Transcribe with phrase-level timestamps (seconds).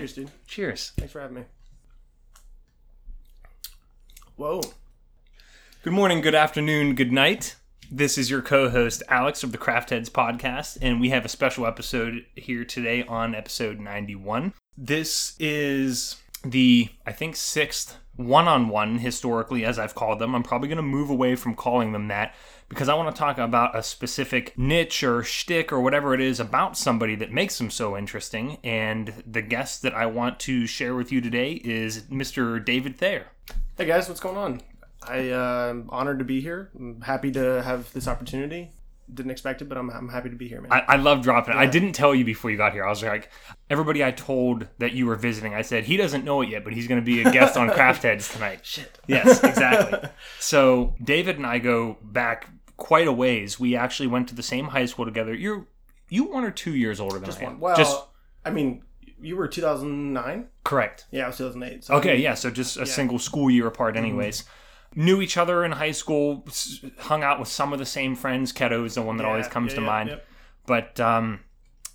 [0.00, 0.26] Nice crack, man.
[0.26, 0.46] Cheers, dude.
[0.46, 0.92] Cheers.
[0.96, 1.44] Thanks for having me.
[4.36, 4.62] Whoa.
[5.82, 7.56] Good morning, good afternoon, good night.
[7.90, 11.28] This is your co host, Alex of the Craft Heads podcast, and we have a
[11.28, 14.54] special episode here today on episode 91.
[14.76, 20.34] This is the, I think, sixth one on one historically, as I've called them.
[20.34, 22.34] I'm probably going to move away from calling them that
[22.70, 26.38] because I want to talk about a specific niche or shtick or whatever it is
[26.38, 28.58] about somebody that makes them so interesting.
[28.62, 32.64] And the guest that I want to share with you today is Mr.
[32.64, 33.26] David Thayer.
[33.76, 34.60] Hey guys, what's going on?
[35.02, 36.70] I uh, am honored to be here.
[36.78, 38.70] I'm happy to have this opportunity.
[39.12, 40.70] Didn't expect it, but I'm, I'm happy to be here, man.
[40.70, 41.56] I, I love dropping it.
[41.56, 42.84] I didn't tell you before you got here.
[42.84, 43.28] I was like,
[43.68, 46.72] everybody I told that you were visiting, I said, he doesn't know it yet, but
[46.72, 48.60] he's going to be a guest on Craft Heads tonight.
[48.64, 49.00] Shit.
[49.08, 50.08] Yes, exactly.
[50.38, 52.46] so David and I go back
[52.80, 53.60] quite a ways.
[53.60, 55.32] We actually went to the same high school together.
[55.32, 55.68] You're
[56.08, 57.50] you one or two years older than Just I am.
[57.52, 57.60] one.
[57.60, 58.04] Well, Just
[58.44, 58.82] I mean,
[59.20, 60.48] you were 2009.
[60.64, 61.06] correct.
[61.12, 61.84] Yeah, I was 2008.
[61.84, 62.34] So Okay, yeah.
[62.34, 64.44] So just a single school year apart, anyways.
[64.96, 66.44] Knew each other in high school.
[66.98, 68.52] Hung out with some of the same friends.
[68.52, 70.08] Keto is the one that always comes yeah, to yeah, mind.
[70.08, 70.26] yep.
[70.66, 71.40] But um,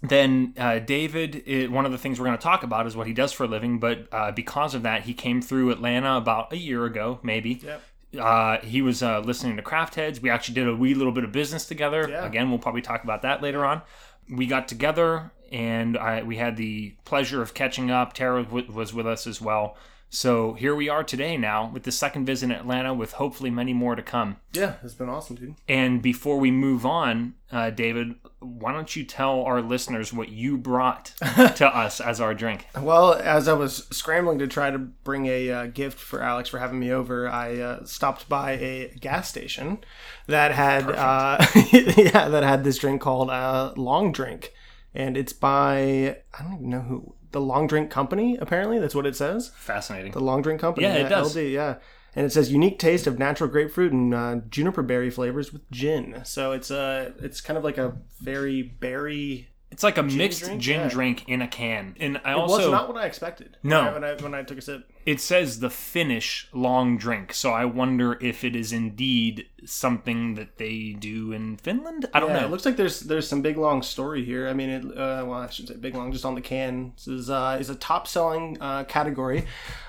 [0.02, 3.08] then uh, David, i one of the things we're going to talk about is what
[3.08, 3.80] he does for a living.
[3.80, 7.60] But uh, because of that, he came through Atlanta about a year ago, maybe.
[7.64, 7.82] Yep.
[8.18, 10.22] Uh, he was uh, listening to Craft Heads.
[10.22, 12.08] We actually did a wee little bit of business together.
[12.10, 12.26] Yeah.
[12.26, 13.82] Again, we'll probably talk about that later on.
[14.30, 18.14] We got together and I, we had the pleasure of catching up.
[18.14, 19.78] Tara w- was with us as well.
[20.16, 23.74] So here we are today now with the second visit in Atlanta with hopefully many
[23.74, 24.38] more to come.
[24.54, 25.56] Yeah, it's been awesome, dude.
[25.68, 30.58] And before we move on, uh, David, why don't you tell our listeners what you
[30.58, 31.08] brought
[31.58, 32.66] to us as our drink?
[32.80, 36.60] Well, as I was scrambling to try to bring a uh, gift for Alex for
[36.60, 39.80] having me over, I uh, stopped by a gas station
[40.28, 44.54] that had uh, yeah that had this drink called uh, Long Drink,
[44.94, 48.38] and it's by I don't even know who the Long Drink Company.
[48.40, 49.50] Apparently, that's what it says.
[49.50, 50.14] Fascinating.
[50.14, 50.88] The Long Drink Company.
[50.88, 51.36] Yeah, it does.
[51.36, 51.76] LD, yeah.
[52.16, 56.22] And it says unique taste of natural grapefruit and uh, juniper berry flavors with gin.
[56.24, 59.50] So it's uh, it's kind of like a very berry.
[59.76, 60.62] It's like a mixed drink?
[60.62, 60.88] gin Yeah.
[60.88, 61.98] drink in a can.
[62.00, 63.58] And I It was also not what I expected.
[63.62, 63.92] No.
[63.92, 64.90] when I, when I took a sip.
[65.06, 70.58] it says the Finnish long drink, so I wonder if it is indeed something that
[70.60, 72.06] they do in Finland.
[72.14, 72.46] I don't Yeah, know.
[72.46, 74.48] it looks like there's there's some big long story here.
[74.48, 76.94] I mean, it, uh, well, I shouldn't say big long, just on the can.
[76.96, 79.46] This is uh, is a top selling uh, category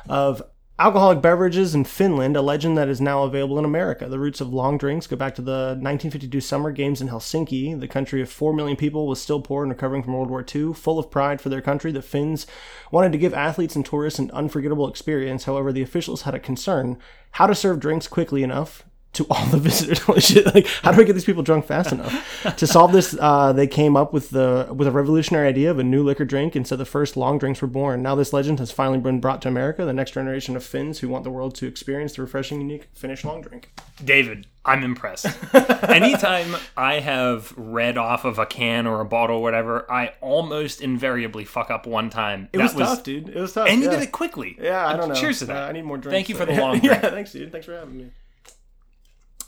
[0.08, 0.42] of
[0.78, 4.08] alcoholic beverages in Finland, a legend that is now available in America.
[4.08, 7.78] The roots of long drinks go back to the 1952 Summer Games in Helsinki.
[7.78, 10.74] The country of four million people was still poor and recovering from World War II.
[10.74, 12.46] Full of pride for their country, the Finns
[12.90, 15.44] wanted to give athletes and tourists an unforgettable experience.
[15.44, 16.98] However, the officials had a concern:
[17.32, 18.84] how to serve drinks quickly enough
[19.16, 19.98] to all the visitors.
[20.00, 20.46] Holy shit!
[20.54, 22.56] Like, how do we get these people drunk fast enough?
[22.56, 25.84] to solve this, uh, they came up with the with a revolutionary idea of a
[25.84, 28.02] new liquor drink, and so the first long drinks were born.
[28.02, 29.84] Now this legend has finally been brought to America.
[29.84, 33.24] The next generation of Finns who want the world to experience the refreshing, unique Finnish
[33.24, 33.70] long drink.
[34.04, 35.26] David, I'm impressed.
[35.88, 40.80] Anytime I have read off of a can or a bottle or whatever, I almost
[40.82, 42.48] invariably fuck up one time.
[42.52, 43.28] It was, tough, dude.
[43.30, 43.68] It was tough.
[43.68, 43.94] And you yeah.
[43.96, 44.58] did it quickly.
[44.60, 45.14] Yeah, I don't know.
[45.14, 45.68] Cheers to Uh, that.
[45.70, 46.14] I need more drinks.
[46.14, 47.14] Thank you for the Yeah, long Yeah, drink.
[47.14, 47.52] thanks, dude.
[47.52, 48.06] Thanks for having me.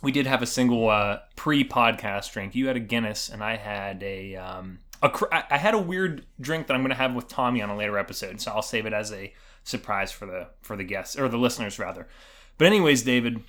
[0.03, 2.55] We did have a single uh, pre-podcast drink.
[2.55, 6.25] You had a Guinness, and I had a um, a cr- I had a weird
[6.41, 8.41] drink that I'm going to have with Tommy on a later episode.
[8.41, 9.33] So I'll save it as a
[9.65, 12.09] surprise for the for the guests or the listeners rather.
[12.59, 13.43] But anyways, David,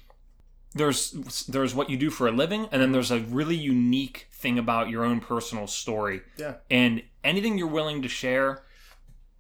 [0.74, 1.12] there's
[1.48, 4.90] there's what you do for a living, and then there's a really unique thing about
[4.90, 6.22] your own personal story.
[6.38, 6.56] Yeah.
[6.70, 8.64] And anything you're willing to share,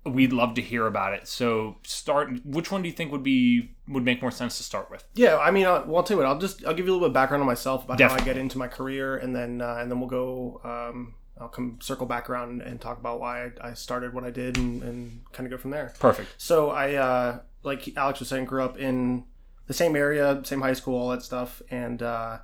[0.05, 1.27] we'd love to hear about it.
[1.27, 2.45] So start.
[2.45, 5.03] Which one do you think would be would make more sense to start with?
[5.15, 6.27] Yeah, I mean, uh, well, I'll tell you what.
[6.27, 8.19] I'll just I'll give you a little bit of background on myself about how I
[8.21, 10.61] get into my career, and then uh, and then we'll go.
[10.63, 14.29] Um, I'll come circle back around and talk about why I, I started what I
[14.29, 15.93] did, and, and kind of go from there.
[15.97, 16.29] Perfect.
[16.37, 19.23] So I, uh, like Alex was saying, grew up in
[19.67, 21.61] the same area, same high school, all that stuff.
[21.71, 22.39] And uh,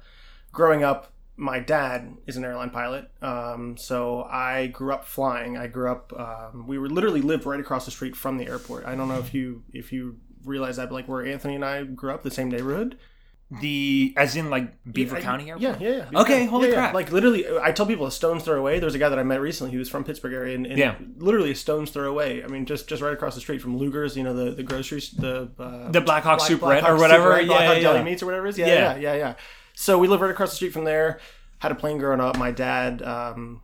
[0.54, 3.10] growing up, my dad is an airline pilot.
[3.22, 5.58] Um, so I grew up flying.
[5.58, 6.14] I grew up.
[6.18, 8.86] Um, we were literally lived right across the street from the airport.
[8.86, 11.84] I don't know if you if you realize that, but like where Anthony and I
[11.84, 12.98] grew up, the same neighborhood.
[13.62, 15.80] The as in like Beaver I- County Airport.
[15.80, 16.20] Yeah, yeah, yeah.
[16.22, 16.80] Okay, Yeah, holy yeah, yeah.
[16.80, 16.94] crap.
[16.96, 18.80] Like literally, I tell people a stone's throw away.
[18.80, 19.70] There's a guy that I met recently.
[19.72, 20.96] He was from Pittsburgh area, and, and Yeah.
[21.18, 22.44] literally a stone's throw away.
[22.44, 24.18] I mean, just just right across the street from Luger's.
[24.18, 27.30] You know, the the groceries, the uh, The Black Hawk Soup Red Hawk or whatever.
[27.30, 28.04] Red, Black Yeah, Hawk yeah, Deli yeah.
[28.04, 28.58] Meats or whatever it is.
[28.58, 28.74] Yeah, Yeah.
[28.74, 29.34] yeah, yeah, yeah.
[29.76, 31.20] So we live right across the street from there.
[31.60, 32.38] Had a plane growing up.
[32.38, 33.62] My dad um,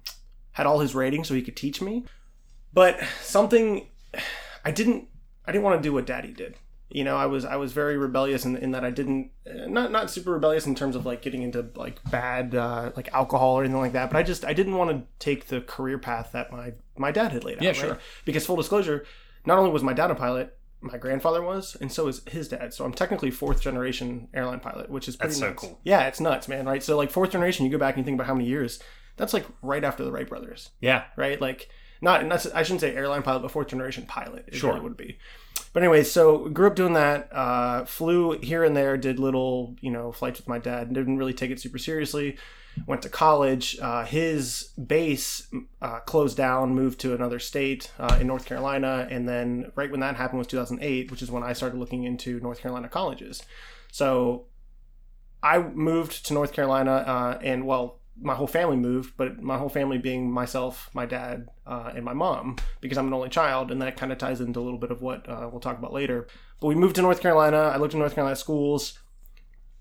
[0.52, 2.06] had all his ratings so he could teach me,
[2.74, 3.88] but something
[4.66, 5.08] I didn't
[5.46, 6.56] I didn't want to do what Daddy did.
[6.90, 9.92] you know, I was I was very rebellious in, in that I didn't uh, not
[9.92, 13.64] not super rebellious in terms of like getting into like bad uh, like alcohol or
[13.64, 14.10] anything like that.
[14.12, 17.32] But I just I didn't want to take the career path that my my dad
[17.32, 17.64] had laid out.
[17.64, 17.78] Yeah, right?
[17.78, 17.98] sure.
[18.26, 19.06] Because full disclosure,
[19.46, 22.74] not only was my dad a pilot, my grandfather was, and so is his dad.
[22.74, 25.62] So I'm technically fourth generation airline pilot, which is pretty That's so nuts.
[25.62, 25.80] cool.
[25.84, 26.66] Yeah, it's nuts, man.
[26.66, 26.82] Right.
[26.84, 28.80] So like fourth generation, you go back and you think about how many years.
[29.18, 31.04] That's like right after the Wright brothers Yeah.
[31.16, 31.40] right?
[31.40, 31.70] Like
[32.02, 34.46] not, not I shouldn't say airline pilot, but fourth generation pilot.
[34.48, 34.72] Is Sure.
[34.72, 35.18] what it would be.
[35.74, 37.30] But anyway, so grew up doing that.
[37.32, 40.94] Uh, flew here and there, did little you know flights with my dad.
[40.94, 42.38] Didn't really take it super seriously.
[42.88, 43.78] Went to college.
[43.82, 45.48] Uh, his base
[45.82, 50.00] uh, closed down, moved to another state uh, in North Carolina, and then right when
[50.02, 53.44] that happened was 2008, which is when I started looking into North Carolina colleges.
[53.92, 54.46] So
[55.44, 59.70] I moved to North Carolina, uh, and well, my whole family moved, but my whole
[59.70, 63.82] family being myself, my dad, uh, and my mom, because I'm an only child, and
[63.82, 66.28] that kind of ties into a little bit of what uh, we'll talk about later.
[66.60, 67.58] But we moved to North Carolina.
[67.58, 69.00] I looked at North Carolina schools,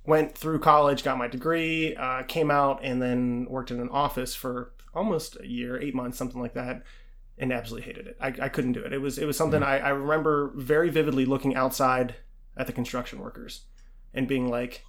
[0.06, 4.34] went through college, got my degree, uh, came out, and then worked in an office
[4.34, 6.82] for almost a year, eight months, something like that.
[7.38, 8.16] And absolutely hated it.
[8.20, 8.92] I, I couldn't do it.
[8.92, 12.16] It was it was something I, I remember very vividly looking outside
[12.54, 13.62] at the construction workers
[14.12, 14.84] and being like,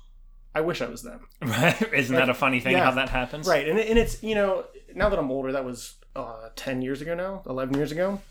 [0.54, 1.28] I wish I was them.
[1.42, 1.94] Right?
[1.94, 2.86] Isn't that a funny thing yeah.
[2.86, 3.48] how that happens?
[3.48, 7.02] Right, and, and it's you know now that I'm older, that was uh, ten years
[7.02, 8.22] ago now, eleven years ago.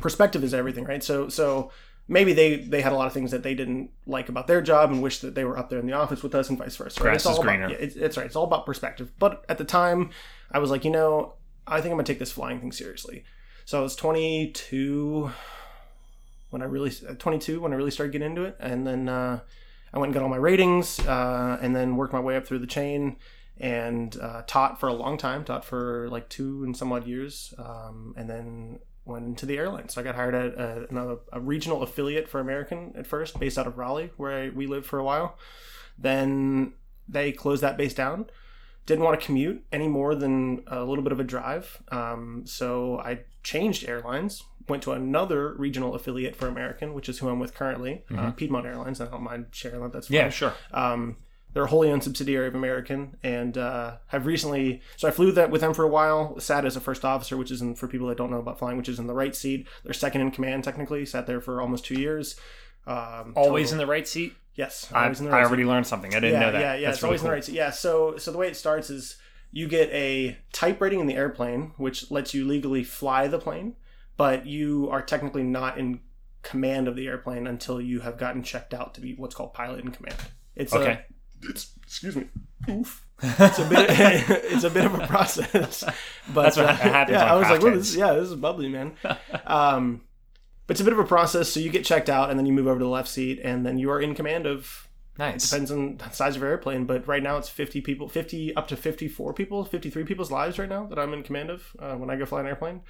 [0.00, 1.02] Perspective is everything, right?
[1.02, 1.70] So so
[2.08, 4.90] maybe they they had a lot of things that they didn't like about their job
[4.90, 7.00] and wish that they were up there in the office with us and vice versa.
[7.00, 7.10] Right?
[7.10, 8.26] Grass it's all is about, yeah, it's, it's right.
[8.26, 9.12] It's all about perspective.
[9.18, 10.10] But at the time,
[10.50, 11.34] I was like, you know,
[11.66, 13.24] I think I'm gonna take this flying thing seriously.
[13.64, 15.30] So I was 22
[16.50, 19.40] when I really 22 when I really started getting into it, and then uh,
[19.92, 22.60] I went and got all my ratings, uh, and then worked my way up through
[22.60, 23.16] the chain,
[23.58, 25.44] and uh, taught for a long time.
[25.44, 29.88] Taught for like two and some odd years, um, and then went into the airline.
[29.88, 33.58] So I got hired at a, another a regional affiliate for American at first, based
[33.58, 35.36] out of Raleigh, where I, we lived for a while.
[35.98, 36.74] Then
[37.08, 38.26] they closed that base down.
[38.86, 42.98] Didn't want to commute any more than a little bit of a drive, um, so
[42.98, 44.42] I changed airlines.
[44.70, 48.66] Went to another regional affiliate for American, which is who I'm with currently, uh, Piedmont
[48.66, 49.00] Airlines.
[49.00, 49.92] I don't mind sharing that.
[49.92, 50.14] That's fine.
[50.14, 50.54] Yeah, sure.
[50.72, 51.16] Um,
[51.52, 54.80] they're a wholly owned subsidiary of American, and uh, have recently.
[54.96, 56.38] So I flew that with them for a while.
[56.38, 58.76] Sat as a first officer, which is in, for people that don't know about flying,
[58.76, 59.66] which is in the right seat.
[59.82, 61.04] They're second in command technically.
[61.04, 62.36] Sat there for almost two years.
[62.86, 64.34] Um, Always total- in the right seat?
[64.54, 64.88] yes.
[64.92, 66.14] I, the I right seat already learned something.
[66.14, 66.60] I didn't yeah, know that.
[66.60, 67.44] Yeah, yeah, That's it's really always in the right.
[67.44, 67.54] seat.
[67.54, 69.16] Yeah, so so the way it starts is
[69.52, 73.74] you get a type rating in the airplane, which lets you legally fly the plane,
[74.20, 75.98] but you are technically not in
[76.42, 79.82] command of the airplane until you have gotten checked out to be what's called pilot
[79.82, 80.14] in command.
[80.54, 80.92] It's Okay.
[80.92, 82.26] A, it's excuse me.
[82.68, 83.06] Oof.
[83.22, 83.86] It's a bit.
[84.52, 85.84] it's a bit of a process,
[86.34, 88.68] but That's what uh, happens Yeah, I was like, well, this, yeah, this is bubbly,
[88.68, 88.92] man.
[89.46, 90.02] um,
[90.66, 91.48] but it's a bit of a process.
[91.50, 93.64] So you get checked out, and then you move over to the left seat, and
[93.64, 94.86] then you are in command of
[95.18, 95.48] Nice.
[95.48, 98.68] depends on the size of your airplane, but right now it's 50 people, 50 up
[98.68, 102.10] to 54 people, 53 people's lives right now that I'm in command of uh, when
[102.10, 102.82] I go fly an airplane.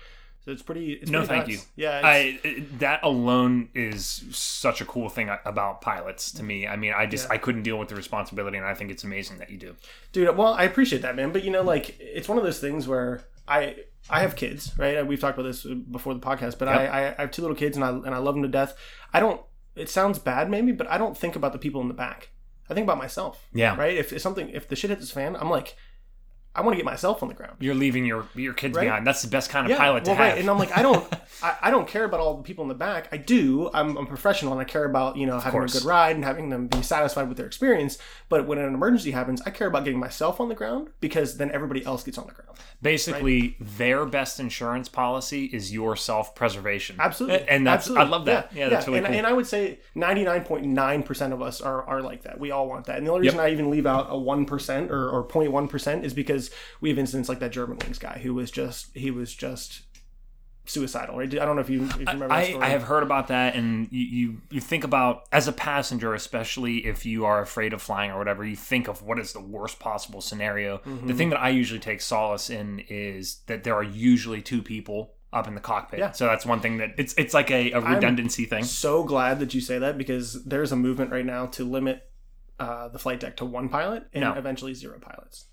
[0.45, 0.93] So it's pretty.
[0.95, 1.67] It's No, pretty thank nuts.
[1.77, 1.85] you.
[1.85, 6.67] Yeah, I that alone is such a cool thing about pilots to me.
[6.67, 7.35] I mean, I just Yeah.
[7.35, 9.77] I couldn't deal with the responsibility, and I think it's amazing that you do.
[10.13, 10.35] dude.
[10.37, 11.31] Well, I appreciate that, man.
[11.33, 13.77] But you know, like it's one of those things where I
[14.09, 15.07] I have kids, right?
[15.07, 17.77] We've talked about this before the podcast, but I, I I have two little kids,
[17.77, 18.75] and I and I love them to death.
[19.13, 19.43] I don't.
[19.77, 22.31] It sounds bad, maybe, but I don't think about the people in the back.
[22.69, 23.97] I think about myself, Yeah, right?
[23.97, 25.77] If, if something, if the shit hits the fan, I'm like,
[26.55, 27.57] I want to get myself on the ground.
[27.61, 28.85] you're leaving your your kids Right?
[28.85, 29.07] behind.
[29.07, 30.33] That's the best kind of pilot to well, have.
[30.33, 30.41] right.
[30.41, 31.07] And I'm like, I don't,
[31.43, 33.09] I, I don't care about all the people in the back.
[33.13, 33.71] I do.
[33.73, 36.25] I'm, I'm a professional, and I care about you know having a good ride and
[36.25, 37.99] having them be satisfied with their experience.
[38.29, 41.51] But when an emergency happens, I care about getting myself on the ground because then
[41.53, 42.59] everybody else gets on the ground.
[42.83, 46.97] Basically, their best insurance policy is your self preservation.
[46.99, 48.05] Absolutely, and that's Absolutely.
[48.07, 48.53] I love that.
[48.55, 49.17] Yeah, that's really and, cool.
[49.17, 52.39] and I would say 99.9 percent of us are, are like that.
[52.41, 52.99] We all want that.
[52.99, 56.05] And the only reason I even leave out a one percent or or 0.1 percent
[56.05, 56.40] is because
[56.81, 59.82] we have incidents like that Germanwings guy who was just he was just
[60.67, 61.17] suicidal.
[61.19, 61.32] Right?
[61.41, 62.29] I don't know if you, if you remember.
[62.29, 62.65] that I, story.
[62.65, 66.87] I have heard about that, and you, you you think about as a passenger, especially
[66.87, 69.79] if you are afraid of flying or whatever, you think of what is the worst
[69.81, 70.79] possible scenario.
[70.79, 71.06] Mm-hmm.
[71.09, 75.15] The thing that I usually take solace in is that there are usually two people
[75.32, 76.01] up in the cockpit.
[76.01, 76.11] Yeah.
[76.13, 78.65] So that's one thing that it's it's like a, a redundancy thing.
[78.65, 82.03] so glad that you say that because there's a movement right now to limit
[82.59, 84.35] uh, the flight deck to one pilot and No.
[84.35, 85.47] eventually zero pilots.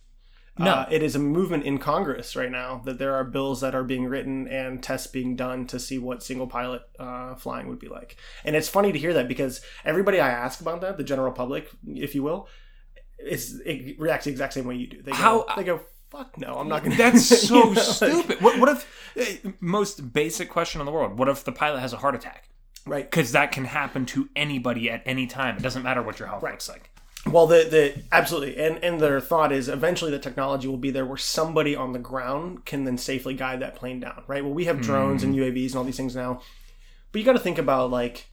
[0.59, 0.71] No.
[0.71, 3.83] Uh, it is a movement in Congress right now that there are bills that are
[3.83, 7.87] being written and tests being done to see what single pilot uh, flying would be
[7.87, 8.17] like.
[8.43, 11.69] And it's funny to hear that because everybody I ask about that, the general public,
[11.87, 12.47] if you will,
[13.19, 15.01] is it reacts the exact same way you do.
[15.01, 16.97] They go, How- they go, fuck no, I'm not going to.
[16.97, 18.41] That's so stupid.
[18.41, 21.17] What, what if eh, most basic question in the world?
[21.17, 22.49] What if the pilot has a heart attack?
[22.85, 23.09] Right.
[23.09, 25.57] Because that can happen to anybody at any time.
[25.57, 26.89] It doesn't matter what your health looks like.
[27.31, 31.05] Well, the the absolutely, and and their thought is eventually the technology will be there
[31.05, 34.23] where somebody on the ground can then safely guide that plane down.
[34.27, 34.43] Right.
[34.43, 35.41] Well, we have drones and hmm.
[35.41, 36.41] UAVs and all these things now,
[37.11, 38.27] but you got to think about like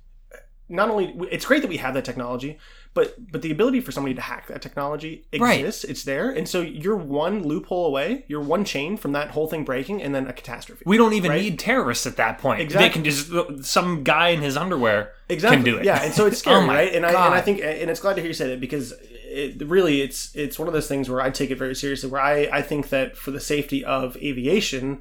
[0.68, 2.58] not only it's great that we have that technology,
[2.94, 5.60] but but the ability for somebody to hack that technology Right.
[5.60, 5.84] exists.
[5.84, 9.64] It's there, and so you're one loophole away, you're one chain from that whole thing
[9.64, 10.82] breaking, and then a catastrophe.
[10.86, 11.42] We don't even Right.
[11.42, 12.60] need terrorists at that point.
[12.60, 12.88] Exactly.
[12.88, 15.56] They can just some guy in his underwear exactly.
[15.56, 15.84] can do it.
[15.84, 16.94] Yeah, and so it's scary, Oh right?
[16.94, 18.92] And I and I think and it's glad to hear you say that because
[19.26, 22.08] it really it's it's one of those things where I take it very seriously.
[22.08, 25.00] Where I I think that for the safety of aviation,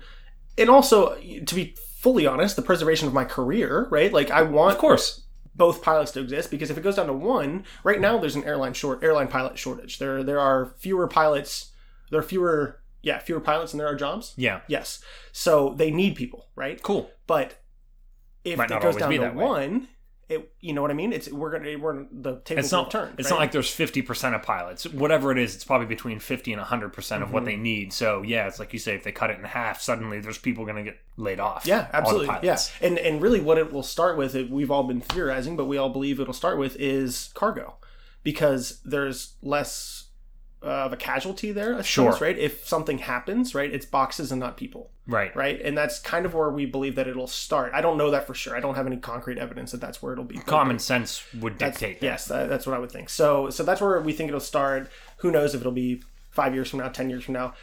[0.57, 4.11] and also to be fully honest, the preservation of my career, right?
[4.11, 5.21] Like I want Of course.
[5.55, 8.43] Both pilots to exist because if it goes down to one, right now there's an
[8.43, 9.99] airline short airline pilot shortage.
[9.99, 11.71] There there are fewer pilots.
[12.09, 14.33] There are fewer yeah fewer pilots than there are jobs.
[14.37, 14.61] Yeah.
[14.67, 16.81] Yes, so they need people, right?
[16.81, 17.09] Cool.
[17.27, 17.55] But
[18.43, 19.87] if Might it goes down to one,
[20.33, 21.13] it you know what I mean?
[21.13, 22.91] It's we're gonna we're the tables It's not.
[22.91, 23.13] turn.
[23.17, 23.35] It's right?
[23.35, 24.85] not like there's fifty percent of pilots.
[24.85, 27.33] Whatever it is, it's probably between fifty and hundred percent of Mm-hmm.
[27.33, 27.93] what they need.
[27.93, 30.65] So yeah, it's like you say, if they cut it in half, suddenly there's people
[30.65, 31.65] to get laid off.
[31.65, 32.35] Yeah, absolutely.
[32.43, 35.65] Yeah, and and really, what it will start with, it, we've all been theorizing, but
[35.65, 37.75] we all believe it'll start with is cargo,
[38.23, 40.05] because there's less
[40.63, 41.75] uh, of a casualty there.
[41.75, 42.37] I suppose, right?
[42.37, 45.35] If something happens, right, it's boxes and not people, Right.
[45.35, 45.59] right?
[45.61, 47.71] And that's kind of where we believe that it'll start.
[47.73, 48.55] I don't know that for sure.
[48.55, 50.37] I don't have any concrete evidence that that's where it'll be.
[50.37, 52.05] Common sense would That's- dictate that.
[52.05, 53.09] Yes, that, that's what I would think.
[53.09, 54.89] So, so that's where we think it'll start.
[55.17, 56.01] Who knows if it'll be
[56.31, 57.53] five years from now, ten years from now?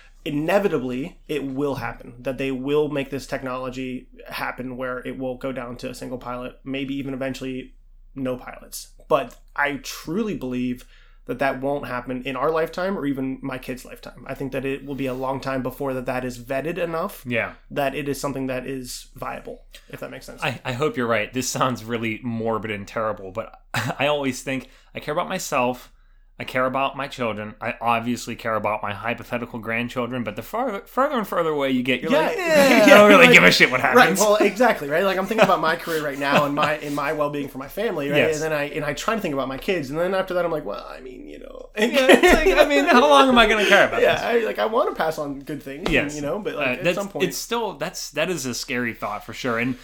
[0.41, 2.15] Inevitably, it will happen.
[2.19, 6.19] That they will make this technology happen where it will go down to a single
[6.19, 7.75] pilot, maybe even eventually
[8.15, 8.89] no pilots.
[9.09, 10.87] But I truly believe
[11.31, 14.25] that that won't happen in our lifetime or even my kids' lifetime.
[14.27, 17.23] I think that it will be a long time before that that is vetted enough
[17.25, 17.53] Yeah.
[17.71, 19.63] that it is something that is viable.
[19.89, 20.43] If that makes sense.
[20.43, 21.33] I, I hope you're right.
[21.33, 25.93] This sounds really morbid and terrible, but I always think I care about myself.
[26.41, 27.55] I care about my children.
[27.61, 31.83] I obviously care about my hypothetical grandchildren, but the farther, further and further away you
[31.83, 34.19] get, you're Yeah, like, yeah, I don't really like- give a shit what happens.
[34.19, 36.95] right well exactly right like i'm thinking about my career right now and my in
[36.95, 38.35] my well-being for my family right Yes.
[38.37, 40.45] and then i and i try to think about my kids and then after that
[40.47, 43.47] i'm like well i mean you know yeah, like, I mean, how long am I
[43.47, 44.43] going to care about yeah this?
[44.43, 46.17] I, like i want to pass on good things and, Yes.
[46.17, 49.25] you know but Uh, at some point it's still that's that is a scary thought
[49.27, 49.59] for sure.
[49.59, 49.77] And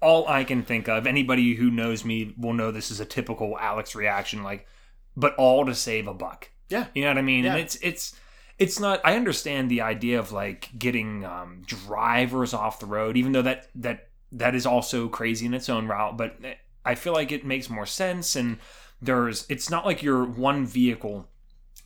[0.00, 3.58] all I can think of, anybody who knows me will know this is a typical
[3.58, 4.66] Alex reaction, like,
[5.16, 6.50] but all to save a buck.
[6.68, 7.44] yeah You know what I mean?
[7.44, 8.14] And it's it's
[8.58, 9.00] it's not.
[9.04, 13.68] I understand the idea of like getting um, drivers off the road, even though that
[13.74, 16.16] that that is also crazy in its own route.
[16.16, 16.36] But
[16.84, 18.58] I feel like it makes more sense, and
[19.02, 19.44] there's.
[19.48, 21.28] It's not like your one vehicle,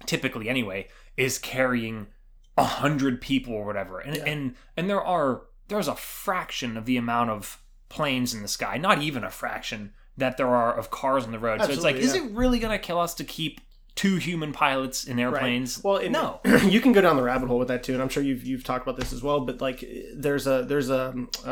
[0.07, 2.09] typically anyway, is carrying
[2.57, 4.25] a hundred people or whatever, and Yeah.
[4.27, 8.77] and and there are there's a fraction of the amount of planes in the sky,
[8.77, 11.61] not even a fraction that there are of cars on the road.
[11.63, 13.61] so it's like, Absolutely, is it really going to kill us to keep
[13.95, 15.23] two human pilots in Right.
[15.25, 15.83] airplanes?
[15.83, 16.39] Well, and no.
[16.69, 18.63] you can go down the rabbit hole with that too, and I'm sure you've you've
[18.63, 19.41] talked about this as well.
[19.41, 19.85] But like,
[20.15, 21.51] there's a there's a uh,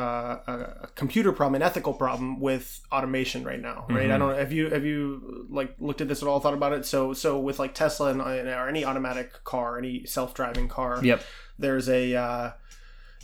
[0.85, 4.03] a computer problem, an ethical problem with automation right now, right?
[4.05, 4.13] Mm-hmm.
[4.13, 4.37] I don't know.
[4.37, 6.39] Have you have you like looked at this at all?
[6.41, 6.85] Thought about it?
[6.87, 11.23] So so with like Tesla and or any automatic car, any self driving car, Yep.
[11.59, 12.51] there's a uh,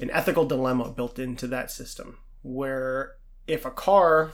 [0.01, 3.13] an ethical dilemma built into that system where
[3.47, 4.33] if a car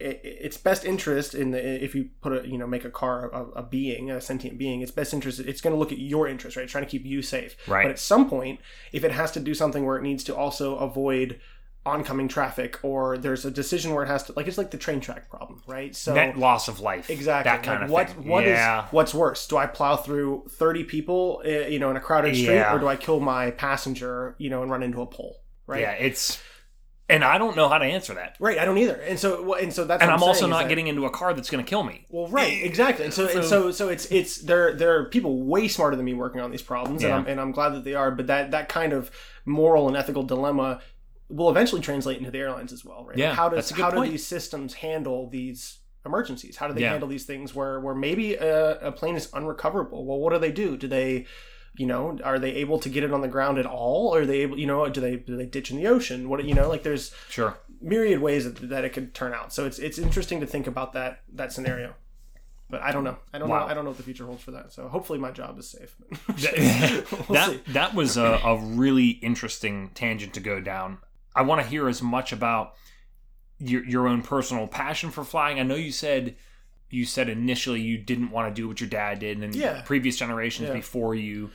[0.00, 3.44] its best interest in the if you put a you know make a car a,
[3.60, 6.56] a being a sentient being its best interest it's going to look at your interest
[6.56, 7.84] right It's trying to keep you safe Right.
[7.84, 8.60] but at some point
[8.92, 11.38] if it has to do something where it needs to also avoid
[11.86, 15.00] oncoming traffic or there's a decision where it has to like it's like the train
[15.00, 17.08] track problem right so Net loss of life.
[17.08, 17.50] Exactly.
[17.50, 18.28] That kind Like, of what, thing.
[18.28, 18.86] what is- yeah.
[18.90, 19.46] what's worse?
[19.46, 22.74] Do I plow through thirty people, uh, you know, in a crowded street, Yeah.
[22.74, 25.40] or do I kill my passenger, you know, and run into a pole?
[25.66, 25.80] Right.
[25.80, 26.38] Yeah, it's
[27.10, 28.36] and I don't know how to answer that.
[28.40, 28.58] Right.
[28.58, 28.94] I don't either.
[28.94, 30.02] And so, and so that's.
[30.02, 31.68] And what I'm also saying is not that- getting into a car that's going to
[31.68, 32.06] kill me.
[32.08, 34.74] Well, right, exactly, and so, and so, so it's it's there.
[34.74, 37.08] There are people way smarter than me working on these problems, Yeah.
[37.08, 38.10] and, I'm, and I'm glad that they are.
[38.10, 39.10] But that that kind of
[39.44, 40.80] moral and ethical dilemma
[41.28, 43.16] will eventually translate into the airlines as well, right?
[43.16, 46.56] Yeah, how does that's a good how do these systems handle these emergencies?
[46.56, 46.90] How do they Yeah.
[46.90, 50.04] handle these things where where maybe a, a plane is unrecoverable?
[50.06, 50.76] Well, what do they do?
[50.76, 51.26] Do they
[51.76, 54.08] you know, are they able to get it on the ground at all?
[54.14, 56.28] Or are they able, you know, do they do they ditch in the ocean?
[56.28, 57.56] What you know, like there's Sure.
[57.80, 59.52] myriad ways that, that it could turn out.
[59.52, 61.94] So it's it's interesting to think about that that scenario.
[62.68, 63.16] But I don't know.
[63.34, 63.60] I don't Wow.
[63.60, 63.66] know.
[63.66, 64.72] I don't know what the future holds for that.
[64.72, 65.96] So hopefully my job is safe.
[66.28, 67.60] that We'll see.
[67.72, 70.98] that was a, a really interesting tangent to go down.
[71.34, 72.74] I want to hear as much about
[73.58, 75.58] your your own personal passion for flying.
[75.60, 76.36] I know you said
[76.90, 79.82] you said initially you didn't want to do what your dad did and Yeah.
[79.82, 80.74] previous generations Yeah.
[80.74, 81.50] before you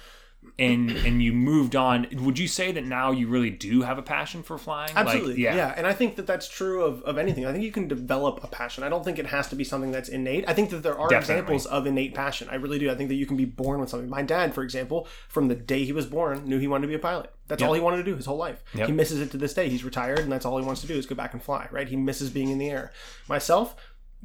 [0.60, 2.06] and and you moved on.
[2.14, 4.94] Would you say that now you really do have a passion for flying?
[4.94, 5.42] Like, Absolutely.
[5.44, 5.74] yeah.
[5.76, 7.48] And I think that that's true of, of anything.
[7.48, 8.84] I think you can develop a passion.
[8.84, 10.46] I don't think it has to be something that's innate.
[10.48, 11.34] I think that there are Definitely.
[11.34, 12.48] examples of innate passion.
[12.52, 12.92] I really do.
[12.92, 14.08] I think that you can be born with something.
[14.08, 16.94] My dad, for example, from the day he was born, knew he wanted to be
[16.96, 17.32] a pilot.
[17.48, 18.64] That's all he wanted to do his whole life.
[18.76, 18.88] Yep.
[18.88, 19.68] He misses it to this day.
[19.70, 21.88] He's retired, and that's all he wants to do is go back and fly, right?
[21.88, 22.92] He misses being in the air.
[23.28, 23.76] Myself,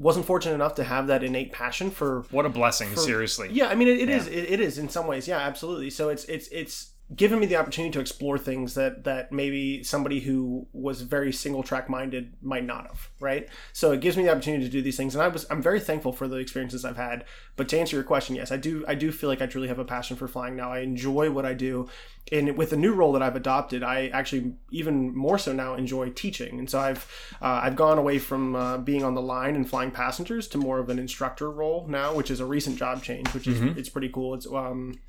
[0.00, 3.50] wasn't fortunate enough to have that innate passion for What a blessing, seriously.
[3.52, 4.26] yeah, I mean, it, it is.
[4.26, 5.28] It, it is in some ways.
[5.28, 5.90] Yeah, absolutely.
[5.90, 10.20] So it's it's it's given me the opportunity to explore things that that maybe somebody
[10.20, 13.10] who was very single track minded might not have.
[13.18, 13.48] Right.
[13.72, 15.80] So it gives me the opportunity to do these things, and I was I'm very
[15.80, 17.24] thankful for the experiences I've had.
[17.56, 19.78] But to answer your question, yes, I do I do feel like I truly have
[19.78, 20.72] a passion for flying now.
[20.72, 21.88] I enjoy what I do,
[22.30, 26.10] and with the new role that I've adopted, I actually even more so now enjoy
[26.10, 26.60] teaching.
[26.60, 27.10] And so I've
[27.42, 30.78] uh, I've gone away from uh, being on the line and flying passengers to more
[30.78, 34.10] of an instructor role now, which is a recent job change, which is it's pretty
[34.10, 34.34] cool.
[34.34, 35.00] It's um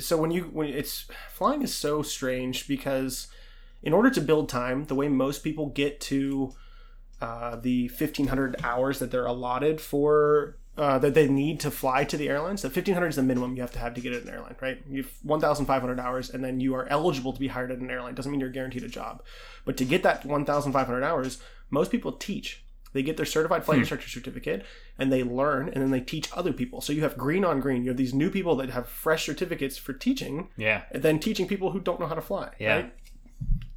[0.00, 3.28] so when you when it's flying is so strange because
[3.82, 6.54] in order to build time, the way most people get to
[7.20, 12.16] uh, the 1500 hours that they're allotted for uh, that they need to fly to
[12.16, 12.62] the airlines.
[12.62, 14.80] The 1500 is the minimum you have to have to get an airline, right?
[14.88, 18.14] You have 1500 hours, and then you are eligible to be hired at an airline.
[18.14, 19.22] Doesn't mean you're guaranteed a job,
[19.64, 21.38] but to get that 1500 hours,
[21.70, 22.64] most people teach.
[22.98, 24.66] They get their certified flight instructor certificate
[24.98, 26.80] and they learn and then they teach other people.
[26.80, 27.84] So you have green on green.
[27.84, 30.82] You have these new people that have fresh certificates for teaching Yeah.
[30.90, 32.48] and then teaching people who don't know how to fly.
[32.58, 32.74] Yeah.
[32.74, 32.94] Right?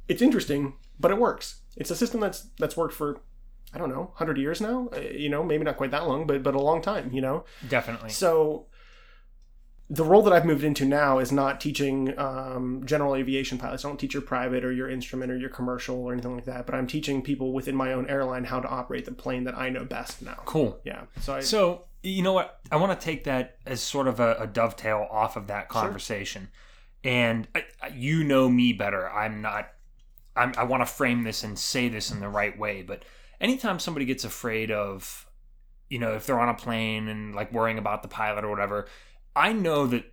[0.08, 1.60] It's interesting, but it works.
[1.76, 3.20] It's a system that's that's worked for
[3.72, 6.42] I don't know, 100 years now, Uh, you know, maybe not quite that long, but
[6.42, 7.44] but a long time, you know.
[7.68, 8.10] Definitely.
[8.10, 8.66] So
[9.92, 13.84] the role that I've moved into now is not teaching um, general aviation pilots.
[13.84, 16.64] I don't teach your private or your instrument or your commercial or anything like that.
[16.64, 19.68] But I'm teaching people within my own airline how to operate the plane that I
[19.68, 20.40] know best now.
[20.46, 20.80] Cool.
[20.82, 21.02] Yeah.
[21.20, 22.58] So I, So you know what?
[22.70, 26.48] I want to take that as sort of a, a dovetail off of that conversation,
[27.04, 27.12] Sure.
[27.12, 29.10] and I, you know me better.
[29.10, 29.68] I'm not.
[30.34, 33.04] I'm, I want to frame this and say this in the right way, but
[33.42, 35.26] anytime somebody gets afraid of,
[35.90, 38.88] you know, if they're on a plane and like worrying about the pilot or whatever,
[39.34, 40.04] I know that,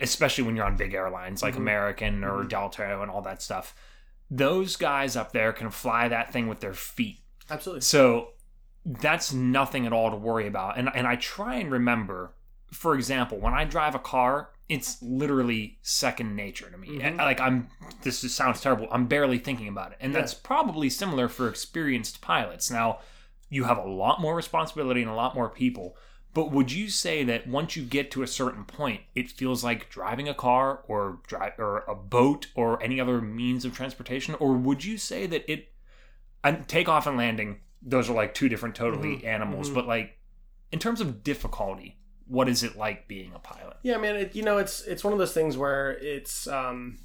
[0.00, 1.58] especially when you're on big airlines like Mhm.
[1.58, 2.48] American or Mhm.
[2.48, 3.74] Delta and all that stuff,
[4.30, 7.18] those guys up there can fly that thing with their feet.
[7.52, 7.80] absolutely.
[7.80, 8.34] So
[8.86, 10.78] that's nothing at all to worry about.
[10.78, 12.32] And and I try and remember,
[12.72, 17.00] for example, when I drive a car, it's literally second nature to me.
[17.00, 17.16] Mhm.
[17.18, 17.68] Like I'm
[18.02, 18.86] this is, sounds terrible.
[18.92, 19.98] I'm barely thinking about it.
[20.00, 20.20] And Yeah.
[20.20, 22.70] that's probably similar for experienced pilots.
[22.70, 23.00] Now,
[23.48, 25.96] you have a lot more responsibility and a lot more people.
[26.32, 29.90] But would you say that once you get to a certain point, it feels like
[29.90, 34.34] driving a car or drive or a boat or any other means of transportation?
[34.36, 35.72] Or would you say that it
[36.44, 39.70] and takeoff and landing, those are like two different totally Mhm, animals.
[39.70, 39.74] mhm.
[39.74, 40.18] But like
[40.72, 43.76] in terms of difficulty, what is it like being a pilot?
[43.82, 44.14] Yeah, man.
[44.16, 46.98] It, you know, it's it's one of those things where it's um,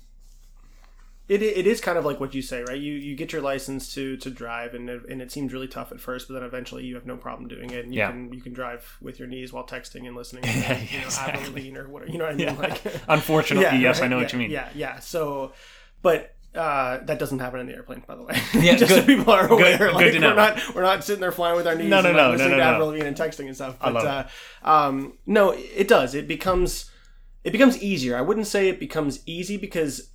[1.27, 2.79] it, it is kind of like what you say, right?
[2.79, 5.91] You you get your license to to drive, and it, and it seems really tough
[5.91, 8.11] at first, but then eventually you have no problem doing it, and you Yeah.
[8.11, 10.99] can you can drive with your knees while texting and listening to Yeah, you yeah,
[10.99, 11.45] know, exactly.
[11.47, 12.11] Lavigne or whatever.
[12.11, 12.47] You know what I mean?
[12.55, 12.59] Yeah.
[12.59, 14.51] Like, Unfortunately, yes, I know yeah, what you mean.
[14.51, 14.99] Yeah, yeah.
[14.99, 15.53] So,
[16.01, 16.31] but.
[16.53, 18.33] Uh, that doesn't happen in the airplane, by the way.
[18.53, 19.01] Yeah, just good.
[19.01, 19.77] so people are aware.
[19.77, 22.07] good like, to we're not we're not sitting there flying with our knees, No, no,
[22.07, 22.71] and, no, like, no, listening no, to no.
[22.75, 23.77] Avril Lavigne and texting and stuff.
[23.77, 24.23] But uh,
[24.63, 26.15] um, no, it does.
[26.15, 26.89] It becomes
[27.43, 28.15] it becomes easier.
[28.15, 30.11] I wouldn't say it becomes easy because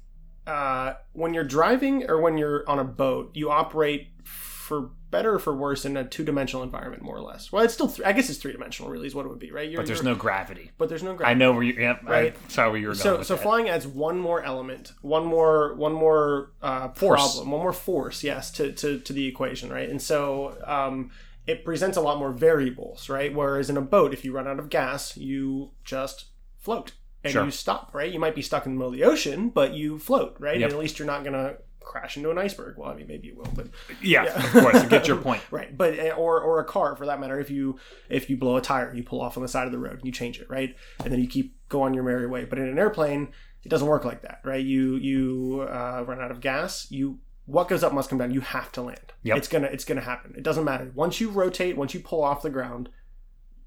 [0.47, 5.39] uh, when you're driving or when you're on a boat, you operate for better or
[5.41, 7.51] for worse in a two dimensional environment, more or less.
[7.51, 9.51] Well, it's still th- I guess it's three dimensional, really, is what it would be,
[9.51, 9.69] right?
[9.69, 10.71] You're, But there's you're- no gravity.
[10.79, 11.31] but there's no gravity.
[11.33, 11.73] I know where you.
[11.73, 12.35] Yep, Right.
[12.37, 13.03] I saw where you were going.
[13.03, 13.43] So so that.
[13.43, 17.21] flying adds one more element, one more one more uh, Force.
[17.21, 19.89] problem, one more force, yes, to, to, to the equation, right?
[19.89, 21.11] And so um,
[21.49, 23.35] it presents a lot more variables, right?
[23.35, 26.27] Whereas in a boat, if you run out of gas, you just
[26.59, 26.93] float
[27.25, 27.45] and Sure.
[27.45, 28.11] you stop, right?
[28.13, 30.59] You might be stuck in the middle of the ocean, but you float, right?
[30.59, 30.67] Yep.
[30.71, 32.77] And at least you're not gonna crash into an iceberg.
[32.79, 33.67] Well, I mean, maybe you will, but
[34.03, 34.45] yeah, Yeah.
[34.45, 35.43] of course, I get your point.
[35.51, 37.79] right but eh, or or a car for that matter if you
[38.09, 40.05] if you blow a tire you pull off on the side of the road and
[40.05, 42.69] you change it right and then you keep go on your merry way but in
[42.69, 43.29] an airplane
[43.65, 47.69] it doesn't work like that right you you uh, run out of gas you what
[47.69, 49.37] goes up must come down you have to land Yep.
[49.39, 52.43] it's gonna it's gonna happen it doesn't matter once you rotate once you pull off
[52.43, 52.89] the ground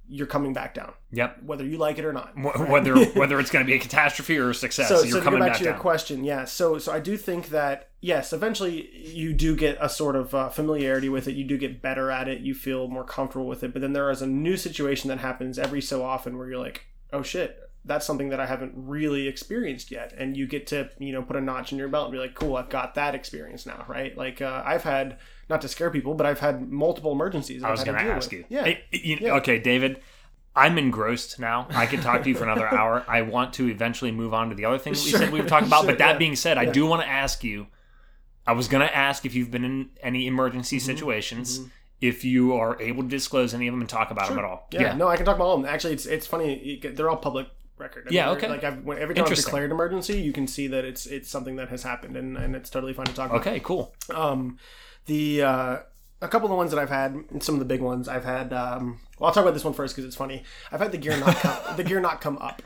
[0.07, 1.43] you're coming back down Yep.
[1.43, 2.69] whether you like it or not right?
[2.69, 5.17] Whether whether it's going to be a catastrophe or a success, so, so so you're
[5.19, 5.81] to coming go back, back to your down.
[5.81, 6.45] question, yeah.
[6.45, 10.49] So, so I do think that yes, eventually you do get a sort of uh,
[10.49, 11.35] familiarity with it.
[11.35, 12.41] You do get better at it.
[12.41, 13.71] You feel more comfortable with it.
[13.73, 16.85] But then there is a new situation that happens every so often where you're like,
[17.13, 21.11] oh shit, that's something that I haven't really experienced yet, and you get to you
[21.11, 23.65] know put a notch in your belt and be like, cool, I've got that experience
[23.65, 24.17] now, right?
[24.17, 25.17] Like uh, I've had
[25.49, 27.63] not to scare people, but I've had multiple emergencies.
[27.63, 28.39] I was going to ask with.
[28.39, 28.45] you.
[28.49, 28.75] yeah.
[28.91, 29.33] You- Yeah.
[29.35, 29.99] Okay, David.
[30.55, 31.65] I'm engrossed now.
[31.71, 33.03] I could talk to you for another hour.
[33.07, 35.19] I want to eventually move on to the other thing that we Sure.
[35.19, 35.81] said we would talk about.
[35.81, 36.17] Sure, but that yeah.
[36.19, 37.67] being said, I do want to ask you.
[38.45, 40.85] I was going to ask if you've been in any emergency Mm-hmm.
[40.85, 41.61] situations,
[42.01, 44.67] if you are able to disclose any of them and talk about them at all.
[44.71, 45.69] Yeah, no, I can talk about all of them.
[45.73, 46.79] Actually, it's it's funny.
[46.83, 47.47] They're all public
[47.83, 48.07] record.
[48.09, 48.47] I Yeah, they're- okay.
[48.49, 51.57] Like I've, when- every time I've declared emergency, you can see that it's it's something
[51.57, 53.41] that has happened, and, and it's totally fine to talk about.
[53.41, 53.93] Okay, cool.
[54.13, 54.57] Um,
[55.05, 55.77] the uh,
[56.21, 58.23] a couple of the ones that I've had, and some of the big ones I've
[58.25, 58.51] had.
[58.53, 60.43] Um, well, I'll talk about this one first because it's funny.
[60.71, 62.61] I've had the gear not come, the gear not come up,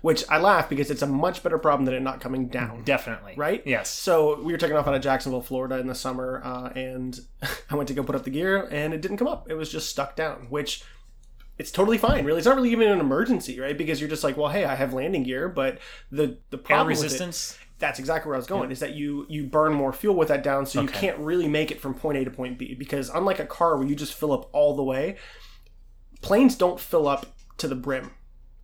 [0.00, 2.82] which I laugh because it's a much better problem than it not coming down.
[2.84, 3.34] Definitely.
[3.36, 3.62] Right?
[3.66, 3.90] Yes.
[3.90, 7.20] So we were taking off out of Jacksonville, Florida in the summer, uh, and
[7.70, 9.50] I went to go put up the gear, and it didn't come up.
[9.50, 10.82] It was just stuck down, which
[11.58, 12.24] it's totally fine.
[12.24, 13.76] Really, it's not really even an emergency, right?
[13.76, 15.78] Because you're just like, well, hey, I have landing gear, but
[16.10, 17.18] the the Air problem with it-
[17.78, 18.70] that's exactly where I was going.
[18.70, 21.70] Is that you you burn more fuel with that down, so you can't really make
[21.70, 22.74] it from point A to point B.
[22.74, 25.16] Because unlike a car where you just fill up all the way,
[26.22, 27.26] planes don't fill up
[27.58, 28.12] to the brim.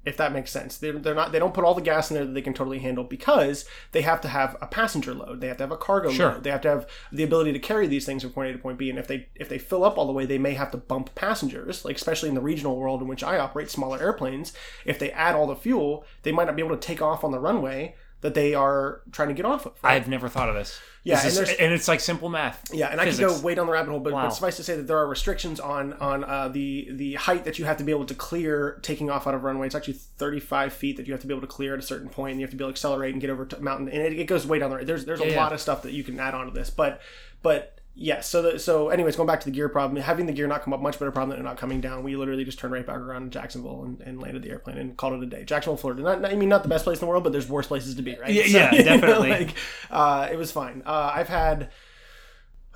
[0.03, 1.31] If that makes sense, they're, they're not.
[1.31, 4.01] They don't put all the gas in there that they can totally handle because they
[4.01, 5.43] have to have a passenger load.
[5.43, 6.33] They have to have a cargo Sure.
[6.33, 6.45] load.
[6.45, 8.79] They have to have the ability to carry these things from point A to point
[8.79, 8.89] B.
[8.89, 11.15] And if they if they fill up all the way, they may have to bump
[11.15, 11.85] passengers.
[11.85, 14.55] Like especially in the regional world in which I operate, smaller airplanes.
[14.87, 17.31] If they add all the fuel, they might not be able to take off on
[17.31, 19.73] the runway that they are trying to get off of.
[19.83, 19.95] right?
[19.95, 20.79] I've never thought of this.
[21.03, 22.63] Yeah, This and is- and it's like simple math.
[22.75, 24.25] Yeah, and I could go way down the rabbit hole, but, Wow.
[24.25, 27.59] but suffice to say that there are restrictions on on uh, the the height that
[27.59, 29.65] you have to be able to clear taking off out of runway.
[29.67, 32.11] It's actually 35 feet that you have to be able to clear at a certain
[32.11, 33.89] point, and you have to be able to accelerate and get over to a mountain,
[33.89, 34.87] and it, it goes way down the road.
[34.87, 35.43] There's there's a Yeah, yeah.
[35.43, 37.01] lot of stuff that you can add on to this, but
[37.43, 38.21] but yeah.
[38.21, 40.73] So the, so anyways, going back to the gear problem, having the gear not come
[40.73, 42.03] up, much better problem than it not coming down.
[42.03, 44.97] We literally just turned right back around in Jacksonville and, and landed the airplane and
[44.97, 45.45] called it a day.
[45.45, 46.03] Jacksonville, Florida.
[46.03, 47.95] Not, not- I mean, not the best place in the world, but there's worse places
[47.97, 48.33] to be, right?
[48.33, 49.31] Yeah, yeah, you know, definitely.
[49.31, 49.55] like,
[49.91, 50.83] uh, it was fine.
[50.87, 51.71] Uh, I've had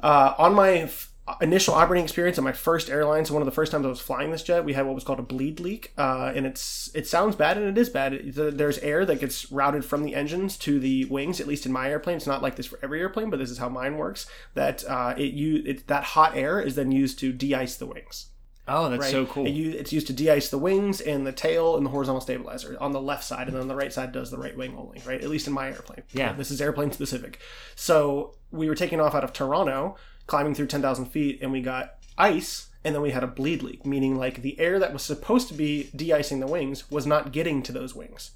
[0.03, 3.53] uh, on my f- initial operating experience on my first airline, so one of the
[3.53, 5.93] first times I was flying this jet, we had what was called a bleed leak,
[5.97, 8.13] uh, and it's it sounds bad and it is bad.
[8.13, 11.41] It- the- there's air that gets routed from the engines to the wings.
[11.41, 13.59] At least in my airplane, it's not like this for every airplane, but this is
[13.59, 14.27] how mine works.
[14.55, 18.27] That uh, it you it, that hot air is then used to de-ice the wings.
[18.67, 19.11] Oh, that's Right?
[19.13, 19.47] so cool.
[19.47, 22.93] It it's used to de-ice the wings and the tail and the horizontal stabilizer on
[22.93, 25.01] the left side, and then the right side does the right wing only.
[25.07, 26.03] Right, at least in my airplane.
[26.13, 26.33] Yeah.
[26.35, 27.41] this is airplane specific.
[27.77, 31.61] So we were taking off out of Toronto, climbing through ten thousand feet, and we
[31.61, 35.03] got ice, and then we had a bleed leak, meaning like the air that was
[35.03, 38.33] supposed to be de-icing the wings was not getting to those wings.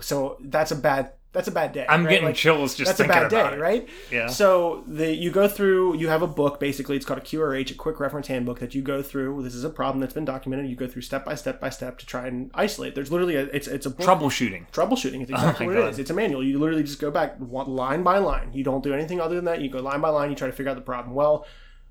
[0.00, 1.84] So that's a bad that's a bad day.
[1.86, 2.10] I'm right?
[2.10, 3.58] getting Like, chills just that's a bad day, it.
[3.60, 3.88] right?
[4.10, 4.28] Yeah.
[4.28, 6.96] So the you go through, you have a book basically.
[6.96, 9.42] It's called a QRH, a quick reference handbook that you go through.
[9.42, 10.70] This is a problem that's been documented.
[10.70, 12.94] You go through step by step by step to try and isolate.
[12.94, 14.06] There's literally a it's it's a book.
[14.06, 14.70] Troubleshooting.
[14.70, 15.20] Troubleshooting.
[15.22, 15.90] It's oh exactly Oh what it God.
[15.90, 15.98] is.
[15.98, 16.42] It's a manual.
[16.42, 18.52] You literally just go back line by line.
[18.54, 19.60] You don't do anything other than that.
[19.60, 20.30] You go line by line.
[20.30, 21.14] You try to figure out the problem.
[21.14, 21.46] Well,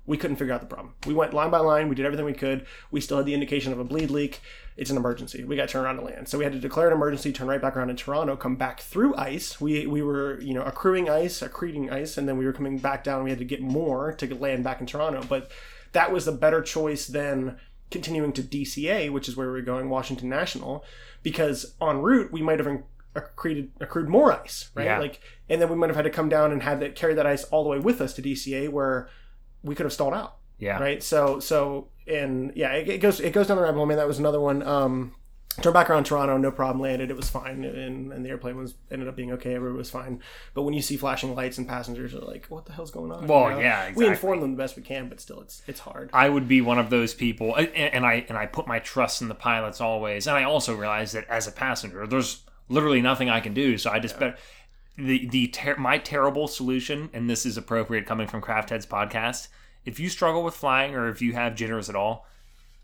[0.06, 0.94] we couldn't figure out the problem.
[1.06, 1.88] We went line by line.
[1.88, 2.66] We did everything we could.
[2.90, 4.40] We still had the indication of a bleed leak.
[4.76, 5.44] It's an emergency.
[5.44, 6.28] We got to turn around to land.
[6.28, 8.80] So we had to declare an emergency, turn right back around in Toronto, come back
[8.80, 9.60] through ice.
[9.60, 13.04] We we were you know accruing ice, accreting ice, and then we were coming back
[13.04, 13.22] down.
[13.22, 15.50] We had to get more to land back in Toronto, but
[15.92, 17.56] that was a better choice than
[17.90, 20.84] continuing to DCA, which is where we were going, Washington National,
[21.22, 22.82] because en route we might have
[23.14, 24.86] accreted accrued more ice, right?
[24.86, 24.98] Yeah.
[24.98, 27.26] Like, and then we might have had to come down and had that carry that
[27.26, 29.08] ice all the way with us to DCA, where
[29.62, 30.80] we could have stalled out, Yeah.
[30.80, 31.00] right?
[31.00, 33.86] So, so, and yeah, it, it goes it goes down the rabbit hole.
[33.86, 34.62] Man, that was another one.
[34.62, 35.14] Um,
[35.62, 36.80] turned back around Toronto, no problem.
[36.80, 39.54] Landed, it was fine, and, and the airplane was ended up being okay.
[39.54, 40.20] Everyone was fine.
[40.52, 43.26] But when you see flashing lights and passengers are like, "What the hell's going on?"
[43.26, 44.06] Well, yeah, We exactly.
[44.06, 46.10] inform them the best we can, but still, it's it's hard.
[46.12, 49.22] I would be one of those people, and, and I and I put my trust
[49.22, 50.26] in the pilots always.
[50.26, 53.78] And I also realize that as a passenger, there's literally nothing I can do.
[53.78, 54.38] So I just bet
[54.96, 59.48] the the ter- my terrible solution, and this is appropriate coming from Craft Heads podcast.
[59.84, 62.26] If you struggle with flying or if you have jitters at all,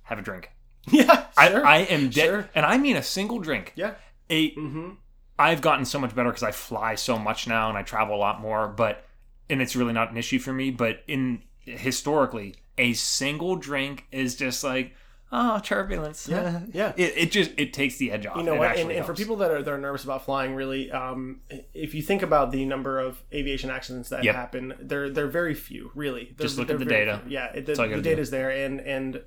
[0.03, 0.51] have a drink.
[0.91, 1.67] yeah, sure.
[1.67, 2.51] I, I am dead, Sure.
[2.55, 3.73] and I mean a single drink.
[3.77, 3.95] yeah.
[4.29, 4.91] A Mm-hmm.
[5.39, 8.19] I've gotten so much better because I fly so much now and I travel a
[8.19, 9.05] lot more, but
[9.49, 10.71] and it's really not an issue for me.
[10.71, 14.95] But in historically, a single drink is just like
[15.33, 16.29] oh turbulence.
[16.29, 16.93] Yeah, yeah.
[16.97, 18.37] It, it just it takes the edge off.
[18.37, 18.77] You know what?
[18.77, 21.41] And, and for people that are that are nervous about flying, really, um,
[21.75, 24.35] if you think about the number of aviation accidents that Yep.
[24.35, 26.35] happen, they're they're very few, really.
[26.37, 27.21] They're, Just look at the data.
[27.25, 27.33] few.
[27.33, 28.11] Yeah, it, the, all you the gotta do.
[28.11, 29.23] data's there, and and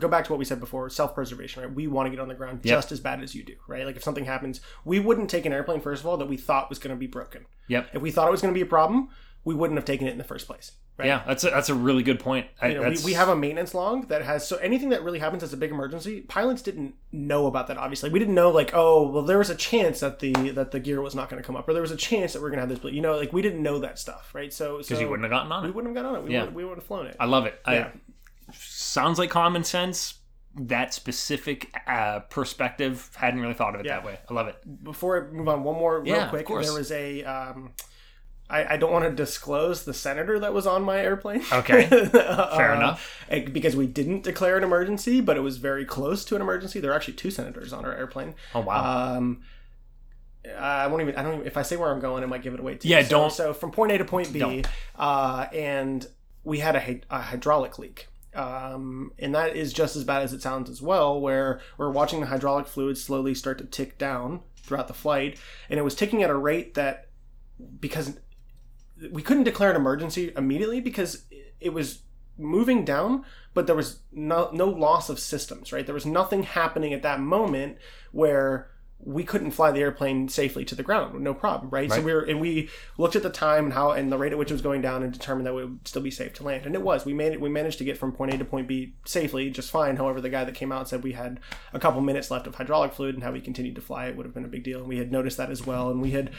[0.00, 1.62] go back to what we said before: self preservation.
[1.62, 1.72] Right?
[1.72, 2.76] We want to get on the ground Yep.
[2.76, 3.54] just as bad as you do.
[3.66, 3.86] Right?
[3.86, 6.68] Like if something happens, we wouldn't take an airplane first of all that we thought
[6.68, 7.46] was going to be broken.
[7.68, 7.90] Yep.
[7.94, 9.08] If we thought it was going to be a problem,
[9.48, 10.72] we wouldn't have taken it in the first place.
[10.98, 11.06] Right?
[11.06, 12.48] Yeah, that's a, that's a really good point.
[12.60, 15.20] I, You know, we, we have a maintenance log that has so anything that really
[15.20, 16.20] happens as a big emergency.
[16.22, 17.78] Pilots didn't know about that.
[17.78, 20.80] Obviously, we didn't know like, oh, well, there was a chance that the that the
[20.80, 22.58] gear was not going to come up, or there was a chance that we're going
[22.58, 22.78] to have this.
[22.80, 24.52] But you know, like we didn't know that stuff, right?
[24.52, 26.26] So because so you wouldn't have gotten on it, we wouldn't have gotten on it.
[26.28, 26.40] We Yeah.
[26.40, 27.16] wouldn't, we wouldn't have flown it.
[27.18, 27.58] I love it.
[27.66, 27.90] Yeah.
[28.50, 30.14] I, sounds like common sense.
[30.56, 33.10] that specific uh, perspective.
[33.14, 33.96] Hadn't really thought of it Yeah.
[34.00, 34.18] that way.
[34.28, 34.56] I love it.
[34.82, 36.48] Before I move on, one more real Yeah, quick.
[36.48, 37.22] There was a.
[37.22, 37.72] Um,
[38.50, 41.42] I, I don't want to disclose the senator that was on my airplane.
[41.52, 41.86] Okay.
[41.86, 43.24] Fair Fair enough.
[43.28, 46.80] Because we didn't declare an emergency, but it was very close to an emergency.
[46.80, 48.34] There are actually two senators on our airplane.
[48.54, 49.16] Oh wow.
[49.16, 49.42] Um,
[50.58, 51.14] I won't even.
[51.16, 51.46] I don't even.
[51.46, 52.76] If I say where I'm going, it might give it away.
[52.76, 52.88] Too.
[52.88, 54.64] Yeah, So- don't- So from point A to point B,
[54.96, 56.06] uh, and
[56.44, 58.08] we had a, a hydraulic leak.
[58.34, 62.20] Um, and that is just as bad as it sounds as well, where we're watching
[62.20, 66.22] the hydraulic fluid slowly start to tick down throughout the flight, and it was ticking
[66.22, 67.08] at a rate that
[67.80, 68.18] because
[69.12, 71.24] we couldn't declare an emergency immediately because
[71.60, 72.02] it was
[72.36, 75.72] moving down, but there was no no loss of systems.
[75.72, 77.78] Right, there was nothing happening at that moment
[78.12, 81.90] where we couldn't fly the airplane safely to the ground, no problem, right?
[81.90, 84.38] So we were, and we looked at the time and how and the rate at
[84.38, 86.66] which it was going down and determined that it would still be safe to land,
[86.66, 87.04] and it was.
[87.04, 87.40] We made it.
[87.40, 89.96] We managed to get from point A to point B safely, just fine.
[89.96, 91.38] However, the guy that came out said we had
[91.72, 94.26] a couple minutes left of hydraulic fluid, and how we continued to fly it would
[94.26, 96.32] have been a big deal, and we had noticed that as well, and we had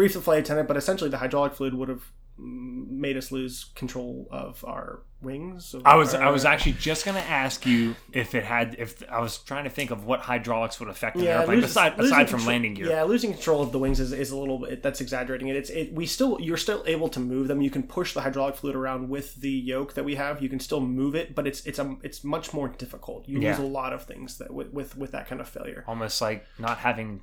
[0.00, 4.26] briefed the flight attendant, but essentially the hydraulic fluid would have made us lose control
[4.30, 5.74] of our wings.
[5.74, 9.02] of I was our- I was actually just gonna ask you if it had if
[9.10, 12.30] I was trying to think of what hydraulics would affect an airplane losing- aside aside
[12.30, 12.88] from control- landing gear.
[12.88, 15.56] Yeah, losing control of the wings is, is a little bit that's exaggerating it.
[15.56, 17.60] It's it we still you're still able to move them.
[17.60, 20.40] You can push the hydraulic fluid around with the yoke that we have.
[20.42, 23.28] You can still move it, but it's it's a it's much more difficult.
[23.28, 23.50] You Yeah.
[23.50, 25.84] lose a lot of things that with with, with that kind of failure.
[25.86, 27.20] Almost like not having.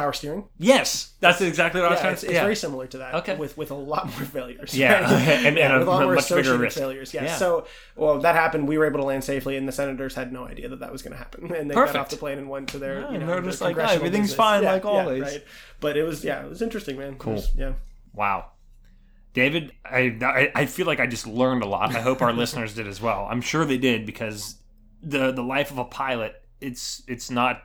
[0.00, 0.44] Power steering.
[0.58, 2.40] Yes, that's exactly what I was Yeah, trying it's, to it's say.
[2.40, 3.14] very similar to that.
[3.16, 3.36] Okay.
[3.36, 4.74] With with a lot more failures.
[4.76, 5.28] Yeah, right?
[5.46, 6.78] and- and a with a lot more much associated risk.
[6.78, 7.12] failures.
[7.14, 7.24] Yeah.
[7.24, 7.36] Yeah.
[7.36, 8.68] So well, that happened.
[8.68, 11.02] We were able to land safely, and the senators had no idea that that was
[11.02, 13.00] going to happen, and they got off the plane and went to their.
[13.00, 15.22] Yeah, you know, they're just like, "Ah, everything's business." fine Yeah, like yeah, always.
[15.22, 15.44] right.
[15.80, 17.16] But it was yeah, it was interesting, man.
[17.16, 17.34] Cool.
[17.34, 17.72] was- yeah.
[18.14, 18.46] Wow.
[19.34, 21.94] David, I, I I feel like I just learned a lot.
[21.94, 23.28] I hope our listeners did as well.
[23.30, 24.56] I'm sure they did because
[25.02, 27.62] the the life of a pilot it's it's not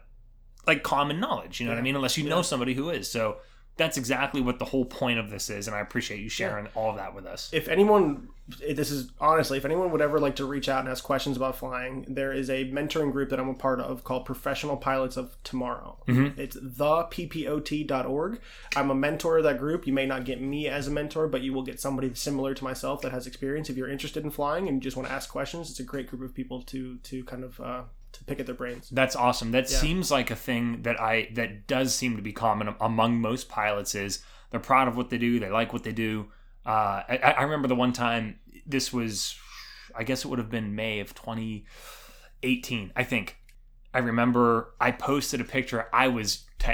[0.68, 1.60] like common knowledge.
[1.60, 1.96] You know what I mean?
[1.96, 3.10] Unless you know somebody who is.
[3.10, 3.38] So
[3.76, 6.92] that's exactly what the whole point of this is, and I appreciate you sharing all
[6.92, 7.50] of that with us.
[7.54, 8.28] if anyone
[8.60, 11.58] this is honestly if anyone would ever like to reach out and ask questions about
[11.58, 15.38] flying there is a mentoring group that i'm a part of called professional pilots of
[15.46, 16.38] tomorrow Mhm.
[16.38, 18.40] it's theppot.org
[18.76, 21.42] i'm a mentor of that group you may not get me as a mentor but
[21.42, 24.68] you will get somebody similar to myself that has experience if you're interested in flying
[24.68, 27.24] and you just want to ask questions it's a great group of people to to
[27.24, 29.52] kind of uh, to pick at their brains That's awesome.
[29.52, 29.78] That Yeah.
[29.78, 33.94] seems like a thing that I that does seem to be common among most pilots
[33.96, 36.28] is they're proud of what they do, they like what they do.
[36.66, 39.36] Uh, I, I remember the one time this was,
[39.96, 43.38] I guess it would have been May of 2018, I think.
[43.94, 45.88] I remember I posted a picture.
[45.94, 46.74] I was, te-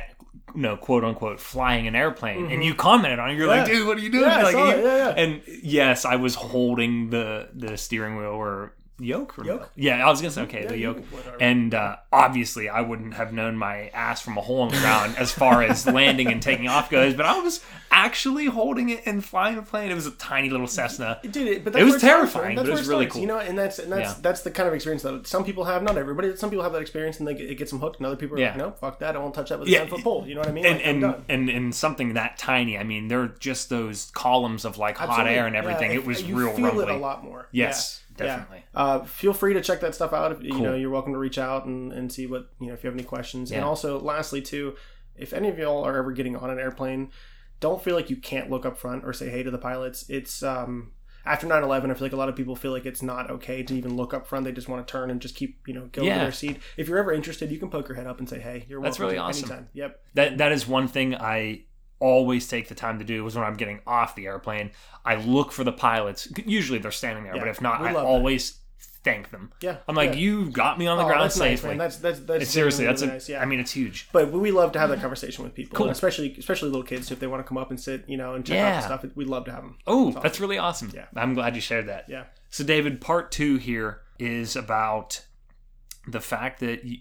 [0.55, 3.35] no quote unquote, flying an airplane, and you commented on it.
[3.37, 3.73] You're like, Mm-hmm.
[3.73, 4.23] Dude, what are you doing?
[4.25, 4.83] Yeah, like, saw you- it.
[4.83, 5.09] Yeah, yeah.
[5.23, 9.37] And yes, I was holding the the steering wheel or yoke.
[9.39, 9.71] Or Yoke?
[9.75, 11.03] Yeah, I was gonna say okay, Yeah, the yoke.
[11.39, 15.15] And uh, obviously, I wouldn't have known my ass from a hole in the ground
[15.17, 17.13] as far as landing and taking off goes.
[17.13, 19.89] But I was actually holding it and flying a plane.
[19.91, 21.19] It was a tiny little Cessna.
[21.23, 23.21] it did it, but It was terrifying, That's but it was really starts, cool.
[23.21, 24.15] You know, and that's and that's Yeah.
[24.21, 25.81] that's the kind of experience that some people have.
[25.83, 26.35] Not everybody.
[26.35, 28.37] Some people have that experience and they get, it gets them hooked, and other people
[28.37, 28.49] are Yeah.
[28.49, 29.15] like, no, fuck that.
[29.15, 29.79] I won't touch that with a Yeah.
[29.79, 30.25] ten foot pole.
[30.27, 30.65] You know what I mean?
[30.65, 32.77] And Like, and, and and something that tiny.
[32.77, 35.91] I mean, they're just those columns of like hot air and everything.
[35.91, 36.83] Yeah, it was you real feel rumbly.
[36.83, 37.47] it a lot more.
[37.51, 38.01] Yes.
[38.27, 38.63] Definitely.
[38.73, 38.81] Yeah.
[38.81, 40.31] Uh, feel free to check that stuff out.
[40.31, 40.61] If, You Cool.
[40.61, 42.95] know, you're welcome to reach out and, and see what you know if you have
[42.95, 43.51] any questions.
[43.51, 44.75] And also, lastly, too,
[45.15, 47.11] if any of y'all are ever getting on an airplane,
[47.59, 50.05] don't feel like you can't look up front or say hey to the pilots.
[50.09, 50.91] It's um
[51.25, 53.75] after 9-11 i feel like a lot of people feel like it's not okay to
[53.75, 56.01] even look up front they just want to turn and just keep you know go
[56.01, 56.15] Yeah.
[56.15, 58.39] to their seat if you're ever interested you can poke your head up and say
[58.39, 59.49] hey you're welcome That's really awesome.
[59.51, 61.63] anytime yep That that is one thing I
[61.99, 64.71] always take the time to do is when I'm getting off the airplane,
[65.05, 66.27] I look for the pilots.
[66.45, 68.05] Usually they're standing there, Yeah, but if not, I love that.
[68.05, 68.57] always
[69.01, 69.49] thank them.
[69.61, 70.17] yeah I'm like, yeah.
[70.17, 71.69] you got me on the Oh, ground that's safely.
[71.69, 71.77] man.
[71.77, 73.05] that's that's that's seriously, really, that's a.
[73.05, 74.09] I really nice, yeah mean, it's huge.
[74.11, 75.89] but we love to have that conversation with people Cool.
[75.89, 78.33] especially especially little kids So if they want to come up and sit you know
[78.33, 78.81] and check out Yeah.
[78.81, 80.91] the stuff we'd love to have them Oh, that's really awesome.
[80.93, 81.05] Yeah.
[81.15, 82.05] I'm glad you shared that.
[82.09, 85.25] yeah So, David, part two here is about
[86.07, 86.97] the fact that you,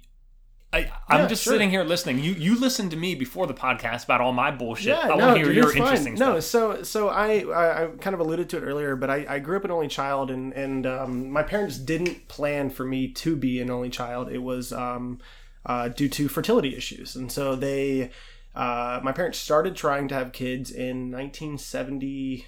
[0.73, 1.55] I, I'm Yeah, just sure.
[1.55, 2.19] sitting here listening.
[2.19, 4.89] You you listened to me before the podcast about all my bullshit.
[4.89, 5.83] Yeah, I no, want to hear your fine.
[5.83, 6.77] interesting No, stuff.
[6.77, 9.57] so so I, I I kind of alluded to it earlier, but I, I grew
[9.57, 13.61] up an only child, and and um, my parents didn't plan for me to be
[13.63, 14.29] an only child.
[14.31, 15.21] It was um,
[15.65, 18.11] uh, due to fertility issues, and so they.
[18.55, 22.45] Uh, my parents started trying to have kids in 1979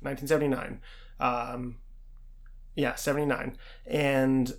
[0.00, 0.80] 1979
[1.20, 1.76] um,
[2.74, 4.54] yeah 79 and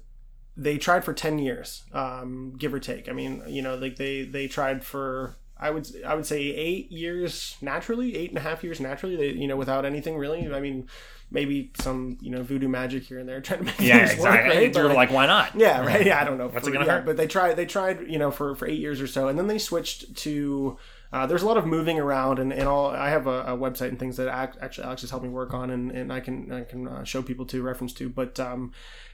[0.56, 4.24] they tried for 10 years um, give or take i mean you know like they
[4.24, 8.66] they tried for I would I would say eight years naturally, eight and a half
[8.66, 9.16] years naturally.
[9.16, 10.52] They, you know, without anything really.
[10.54, 10.90] I mean,
[11.32, 14.24] maybe some you know voodoo magic here and there trying to make Yeah, exactly.
[14.24, 14.34] work.
[14.46, 14.76] Right?
[14.76, 15.56] You're But, like, why not?
[15.56, 16.06] yeah, right.
[16.06, 16.48] Yeah, I don't know.
[16.48, 17.06] What's For- it gonna yeah, hurt?
[17.06, 17.54] But they tried.
[17.56, 18.10] They tried.
[18.10, 20.78] You know, for for eight years or so, and then they switched to.
[21.14, 22.90] Uh, there's a lot of moving around, and, and all.
[22.90, 25.54] I have a, a website and things that ac- actually Alex has helped me work
[25.54, 28.10] on, and, and I can I can uh, show people to reference to.
[28.10, 28.74] But um,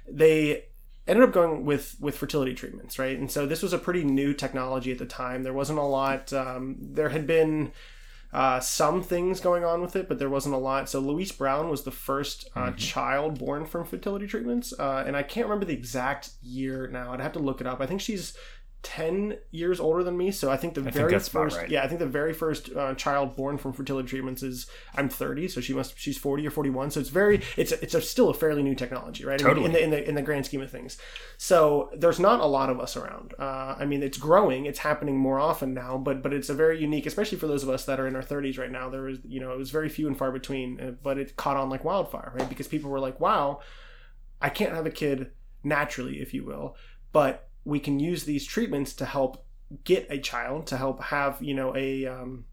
[0.09, 0.63] they
[1.09, 3.17] ended up going with with fertility treatments, right?
[3.17, 5.43] And so this was a pretty new technology at the time.
[5.43, 6.31] There wasn't a lot.
[6.31, 7.71] Um, there had been
[8.31, 10.87] uh, some things going on with it, but there wasn't a lot.
[10.87, 15.23] So Louise Brown was the first uh, child born from fertility treatments, uh, and I
[15.23, 17.11] can't remember the exact year now.
[17.11, 17.81] I'd have to look it up.
[17.81, 18.37] I think she's.
[18.83, 21.69] 10 years older than me so i think the think very that's first right.
[21.69, 25.49] yeah i think the very first uh, child born from fertility treatments is i'm 30
[25.49, 28.29] so she must she's 40 or 41 so it's very it's a, it's a, still
[28.29, 29.65] a fairly new technology right I Totally.
[29.65, 30.97] in the, in the in the grand scheme of things
[31.37, 33.33] so there's not a lot of us around.
[33.39, 34.65] Uh, I mean, it's growing.
[34.65, 37.69] It's happening more often now, but but it's a very unique, especially for those of
[37.69, 38.89] us that are in our 30s right now.
[38.89, 41.57] There was you know it was very few and far between, uh, but it caught
[41.57, 42.49] on like wildfire, right?
[42.49, 43.61] Because people were like, "Wow,
[44.41, 45.31] I can't have a kid
[45.63, 46.75] naturally, if you will,
[47.11, 49.45] but we can use these treatments to help
[49.83, 52.45] get a child, to help have you know a um,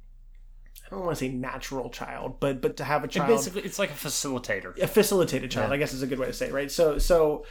[0.87, 3.63] I don't want to say natural child, but but to have a And child basically,
[3.63, 4.77] it's like a facilitator.
[4.81, 5.75] a facilitated child, Yeah.
[5.75, 6.71] I guess is a good way to say it, right?
[6.71, 7.45] So so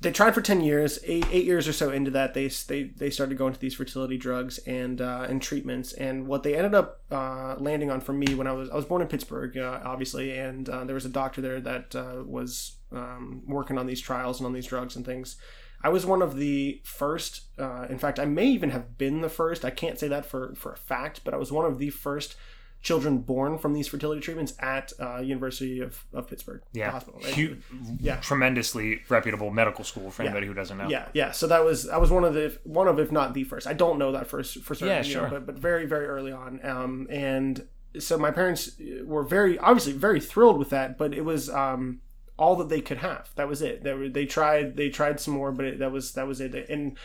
[0.00, 3.08] they tried for 10 years eight, eight years or so into that they they, they
[3.08, 7.00] started going to these fertility drugs and uh, and treatments and what they ended up
[7.10, 10.36] uh, landing on for me when i was i was born in pittsburgh uh, obviously
[10.36, 14.40] and uh, there was a doctor there that uh, was um, working on these trials
[14.40, 15.36] and on these drugs and things
[15.84, 17.42] I was one of the first.
[17.58, 19.64] Uh, in fact, I may even have been the first.
[19.64, 22.36] I can't say that for for a fact, but I was one of the first
[22.80, 26.90] children born from these fertility treatments at uh, University of, of Pittsburgh Yeah.
[26.90, 27.18] Hospital.
[27.24, 27.56] right?
[27.98, 28.16] Yeah.
[28.16, 30.88] tremendously reputable medical school for anybody who doesn't know.
[30.88, 31.30] Yeah, yeah.
[31.32, 33.66] So that was I was one of the one of if not the first.
[33.66, 35.04] I don't know that first for certain.
[35.10, 36.60] Yeah, know, but but very very early on.
[36.64, 37.66] Um, and
[37.98, 38.72] so my parents
[39.04, 42.00] were very obviously very thrilled with that, but it was um
[42.36, 43.30] all that they could have.
[43.36, 43.84] That was it.
[43.84, 46.54] They were they tried they tried some more, but it, that was that was it.
[46.68, 46.96] And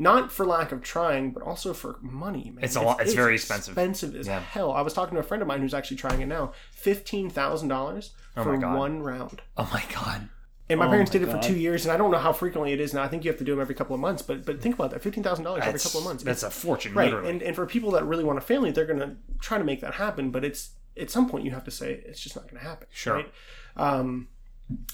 [0.00, 2.62] not for lack of trying, but also for money, man.
[2.64, 3.72] It's a lot- it's very expensive.
[3.72, 4.38] Expensive as Yeah.
[4.38, 4.70] hell.
[4.72, 6.52] I was talking to a friend of mine who's actually trying it now.
[6.70, 8.78] Fifteen thousand dollars Oh for my God.
[8.78, 9.42] one round.
[9.56, 10.28] Oh my god.
[10.70, 11.42] And my Oh parents my did it God.
[11.42, 13.02] for two years, and I don't know how frequently it is now.
[13.02, 14.22] I think you have to do them every couple of months.
[14.22, 16.22] But but think about that, fifteen thousand dollars every couple of months.
[16.22, 17.06] that's a fortune, right.
[17.06, 17.30] literally.
[17.30, 19.94] And and for people that really want a family, they're gonna try to make that
[19.94, 20.30] happen.
[20.30, 22.86] But it's at some point you have to say it's just not gonna happen.
[22.90, 23.14] Sure.
[23.14, 23.32] Right?
[23.76, 24.28] Um,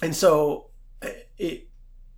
[0.02, 0.70] and so
[1.02, 1.68] it,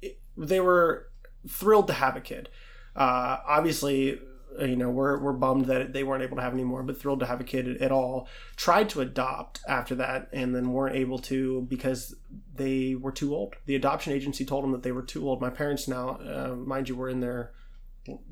[0.02, 1.08] it they were
[1.48, 2.48] thrilled to have a kid.
[2.94, 4.18] Uh, obviously,
[4.60, 6.98] uh, you know, we're, we're bummed that they weren't able to have any more, but
[6.98, 8.28] thrilled to have a kid at, at all.
[8.56, 12.14] Tried to adopt after that and then weren't able to because
[12.54, 13.54] they were too old.
[13.66, 15.40] The adoption agency told them that they were too old.
[15.40, 17.52] My parents now, uh, mind you, were in their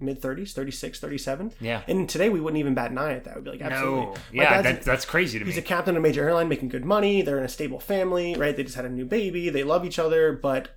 [0.01, 1.53] mid 30s, 36, 37.
[1.61, 1.83] yeah.
[1.89, 3.35] And today we wouldn't even bat an eye at that.
[3.37, 4.01] We'd be like, absolutely.
[4.07, 4.15] No.
[4.33, 5.61] Yeah, dad's- that, that's crazy to He's me.
[5.61, 7.23] a captain of a major airline making good money.
[7.23, 8.57] They're in a stable family, right?
[8.57, 9.49] They just had a new baby.
[9.51, 10.69] They love each other, but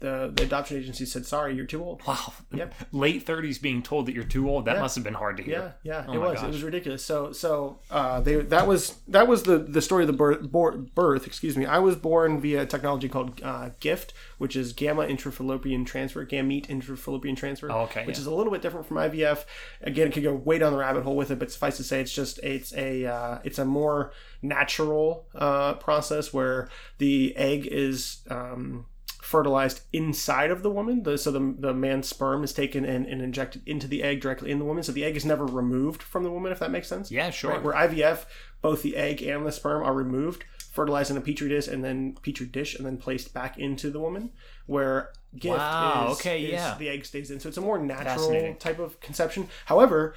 [0.00, 2.02] the, the adoption agency said, sorry, you're too old.
[2.06, 2.32] wow.
[2.52, 2.74] Yep.
[2.92, 4.80] Late 30s being told that you're too old, that Yeah.
[4.82, 5.74] must have been hard to hear.
[5.82, 6.34] yeah, Oh it was.
[6.36, 6.44] gosh.
[6.44, 7.04] It was ridiculous.
[7.04, 10.50] So, so uh, they that was that was the the story of the birth,
[10.94, 11.26] birth.
[11.26, 11.66] Excuse me.
[11.66, 16.66] I was born via a technology called uh, GIFT, which is gamma intrafallopian transfer, gamete
[16.68, 17.70] intrafallopian transfer.
[17.70, 18.22] Oh, okay, Which yeah.
[18.22, 19.44] is a little bit different from IVF.
[19.82, 22.00] Again, it could go way down the rabbit hole with it, but suffice to say,
[22.00, 28.22] it's just it's a uh, it's a more natural uh, process where the egg is.
[28.30, 28.86] Um,
[29.30, 31.04] fertilized inside of the woman.
[31.04, 34.50] The, so the, the man's sperm is taken and, and injected into the egg directly
[34.50, 34.82] in the woman.
[34.82, 37.12] So the egg is never removed from the woman, if that makes sense.
[37.12, 37.52] Yeah, sure.
[37.52, 37.62] Right?
[37.62, 38.24] Where IVF,
[38.60, 42.16] both the egg and the sperm are removed, fertilized in a petri dish, and then
[42.22, 44.32] petri dish, and then placed back into the woman.
[44.66, 46.74] Where gift Wow, is, okay, is yeah.
[46.76, 47.38] the egg stays in.
[47.38, 49.48] So it's a more natural type of conception.
[49.66, 50.16] However,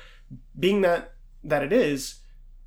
[0.57, 2.15] being that that it is,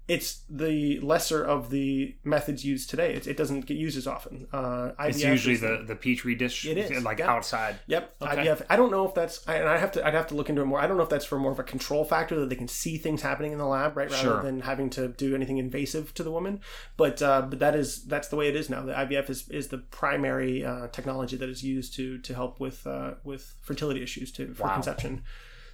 [0.08, 3.12] it's the lesser of the methods used today.
[3.14, 4.46] It, it doesn't get used as often.
[4.52, 7.28] Uh, It's usually is the, the petri dish, It is, like yeah.
[7.32, 7.80] outside.
[7.88, 8.46] Yep, Okay.
[8.46, 8.62] IVF.
[8.70, 10.62] I don't know if that's, I- and I have to, I'd have to look into
[10.62, 10.78] it more.
[10.78, 12.98] I don't know if that's for more of a control factor that they can see
[12.98, 14.42] things happening in the lab, right, rather Sure.
[14.42, 16.60] than having to do anything invasive to the woman.
[16.96, 18.82] But, uh, but that is that's the way it is now.
[18.82, 22.86] The IVF is, is the primary uh, technology that is used to to help with
[22.86, 24.74] uh, with fertility issues to for Wow.
[24.74, 25.24] conception.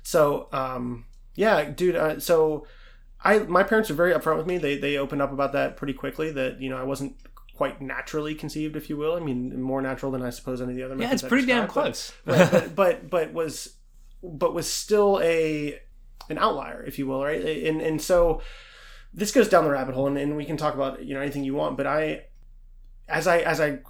[0.03, 1.97] So, um, yeah, dude.
[1.97, 2.67] Uh, so,
[3.25, 4.59] I my parents are very upfront with me.
[4.59, 6.31] They they opened up about that pretty quickly.
[6.31, 7.17] That you know I wasn't
[7.55, 9.15] quite naturally conceived, if you will.
[9.15, 10.97] I mean, more natural than I suppose any of the other.
[10.97, 11.09] Men.
[11.09, 12.13] Yeah, it's pretty damn but- close.
[12.27, 13.77] right, but, but but was
[14.23, 15.79] but was still a
[16.29, 17.45] an outlier, if you will, right?
[17.45, 18.43] And and so
[19.15, 21.45] this goes down the rabbit hole, and, and we can talk about you know anything
[21.45, 21.77] you want.
[21.77, 22.25] But I,
[23.09, 23.81] as I as I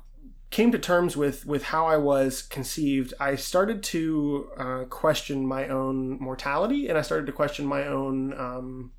[0.50, 5.68] came to terms with with how I was conceived, I started to uh, question my
[5.68, 8.92] own mortality, and I started to question my own um,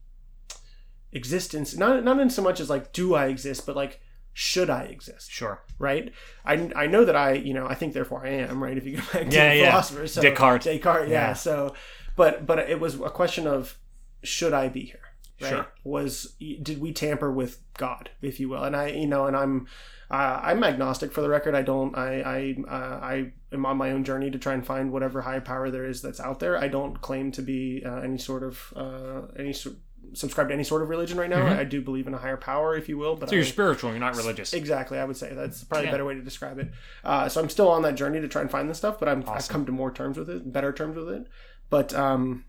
[1.14, 1.76] existence.
[1.76, 4.02] Not not in so much as like, do I exist, but like,
[4.34, 5.32] should I exist?
[5.32, 5.64] Sure.
[5.80, 6.12] Right.
[6.46, 8.78] I, I know that I you know I think therefore I am right.
[8.78, 9.70] If you go back to Yeah, the yeah.
[9.72, 10.66] philosophers, so, Descartes.
[10.66, 11.10] Descartes.
[11.10, 11.28] Yeah.
[11.30, 11.34] Yeah.
[11.34, 11.74] So,
[12.16, 13.78] but but it was a question of
[14.24, 15.00] should I be here?
[15.42, 15.50] Right?
[15.50, 15.68] Sure.
[15.84, 18.64] Was did we tamper with God, if you will?
[18.64, 19.68] And I you know and I'm
[20.12, 21.56] uh, I'm agnostic for the record.
[21.56, 21.98] I don't.
[21.98, 25.40] I I uh, I am on my own journey to try and find whatever high
[25.40, 26.58] power there is that's out there.
[26.58, 29.76] I don't claim to be uh, any sort of uh, any sort
[30.14, 31.46] subscribe to any sort of religion right now.
[31.46, 31.58] Mhm.
[31.58, 33.16] I do believe in a higher power, if you will.
[33.16, 33.92] But So you're I, spiritual.
[33.92, 34.54] You're not religious.
[34.54, 35.92] exactly, I would say that's probably Yeah.
[35.92, 36.72] a better way to describe it.
[37.04, 39.24] Uh, so I'm still on that journey to try and find this stuff, but I'm,
[39.28, 41.28] I've come to more terms with it, better terms with it.
[41.70, 42.46] But um,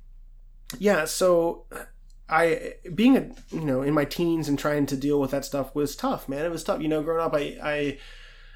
[0.79, 1.67] yeah, so
[2.29, 5.75] I being a you know in my teens and trying to deal with that stuff
[5.75, 6.45] was tough, man.
[6.45, 6.81] It was tough.
[6.81, 7.99] You know, growing up, I I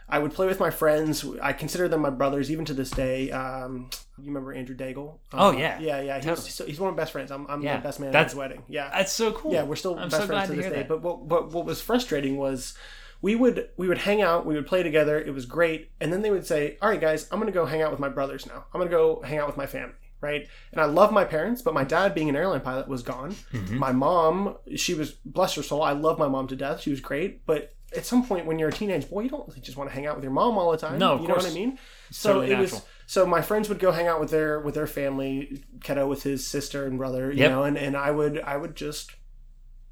[0.09, 1.25] I would play with my friends.
[1.43, 3.31] I consider them my brothers even to this day.
[3.31, 5.19] Um, you remember Andrew Daigle?
[5.33, 5.79] Oh, Uh, yeah.
[5.81, 6.17] yeah, yeah.
[6.17, 6.71] He's, Totally.
[6.71, 7.31] he's one of my best friends.
[7.31, 7.77] I'm, I'm Yeah.
[7.77, 8.63] the best man That's- at his wedding.
[8.69, 9.53] Yeah, That's so cool.
[9.53, 10.79] yeah, we're still I'm best so friends to to this day.
[10.79, 10.89] that.
[10.89, 12.75] But what, what what was frustrating was
[13.21, 15.21] we would we would hang out, we would play together.
[15.21, 17.83] It was great, and then they would say, "All right, guys, I'm gonna go hang
[17.83, 18.65] out with my brothers now.
[18.73, 21.75] I'm gonna go hang out with my family." Right, and I love my parents, but
[21.75, 23.37] my dad, being an airline pilot, was gone.
[23.53, 23.73] Mhm.
[23.79, 25.81] My mom, she was bless her soul.
[25.83, 26.81] I love my mom to death.
[26.81, 29.61] She was great, but at some point when you're a teenage boy, you don't really
[29.61, 30.99] just want to hang out with your mom all the time.
[30.99, 31.79] No, of you know what I mean.
[32.11, 34.87] So totally it was so my friends would go hang out with their with their
[34.87, 37.51] family, Keto with his sister and brother, you Yep.
[37.51, 39.13] know, and, and I would I would just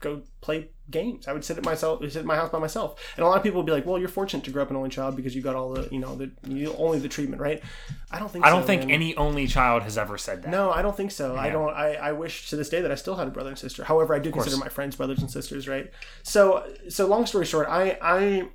[0.01, 1.27] go play games.
[1.27, 3.01] I would sit at myself sit at my house by myself.
[3.17, 4.77] And a lot of people would be like, "Well, you're fortunate to grow up an
[4.77, 7.63] only child because you got all the, you know, the you only the treatment, right?"
[8.11, 8.91] I don't think I don't so, think man.
[8.91, 10.51] any only child has ever said that.
[10.51, 11.37] No, I don't think so.
[11.37, 11.75] I don't.
[11.75, 13.85] I, I wish to this day that I still had a brother and sister.
[13.85, 15.91] However, I do consider my friends brothers and sisters, right?
[16.23, 18.49] So, so long story short, I, I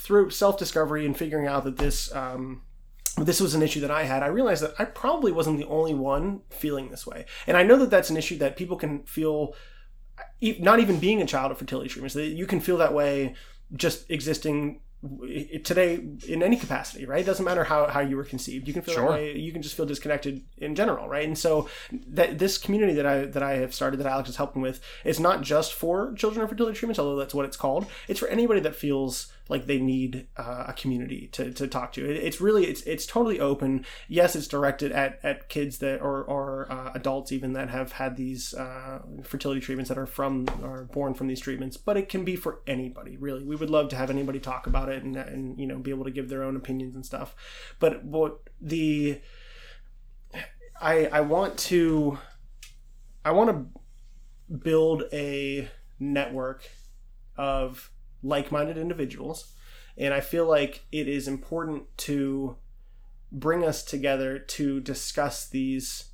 [0.00, 2.62] through self discovery and figuring out that this, um,
[3.18, 4.22] this was an issue that I had.
[4.22, 7.76] I realized that I probably wasn't the only one feeling this way, and I know
[7.76, 9.54] that that's an issue that people can feel,
[10.58, 12.14] not even being a child of fertility treatments.
[12.14, 13.34] That you can feel that way
[13.76, 14.80] just existing
[15.64, 15.94] today
[16.28, 17.20] in any capacity, right?
[17.20, 18.68] It doesn't matter how, how you were conceived.
[18.68, 19.04] You can feel Sure.
[19.04, 19.36] that way.
[19.38, 21.26] You can just feel disconnected in general, right?
[21.26, 21.68] And so
[22.08, 25.18] that this community that I that I have started that Alex is helping with is
[25.18, 27.86] not just for children of fertility treatments, although that's what it's called.
[28.08, 32.08] It's for anybody that feels like they need uh, a community to, to talk to.
[32.08, 33.84] It, it's really it's it's totally open.
[34.08, 38.16] Yes, it's directed at, at kids that or or uh, adults even that have had
[38.16, 42.24] these uh, fertility treatments that are from are born from these treatments, but it can
[42.24, 43.16] be for anybody.
[43.16, 45.90] Really, we would love to have anybody talk about it and and you know be
[45.90, 47.34] able to give their own opinions and stuff.
[47.80, 49.20] But what the
[50.80, 52.18] I I want to
[53.24, 53.80] I want to
[54.54, 56.68] build a network
[57.36, 57.89] of
[58.22, 59.52] like-minded individuals
[59.96, 62.56] and I feel like it is important to
[63.30, 66.06] bring us together to discuss these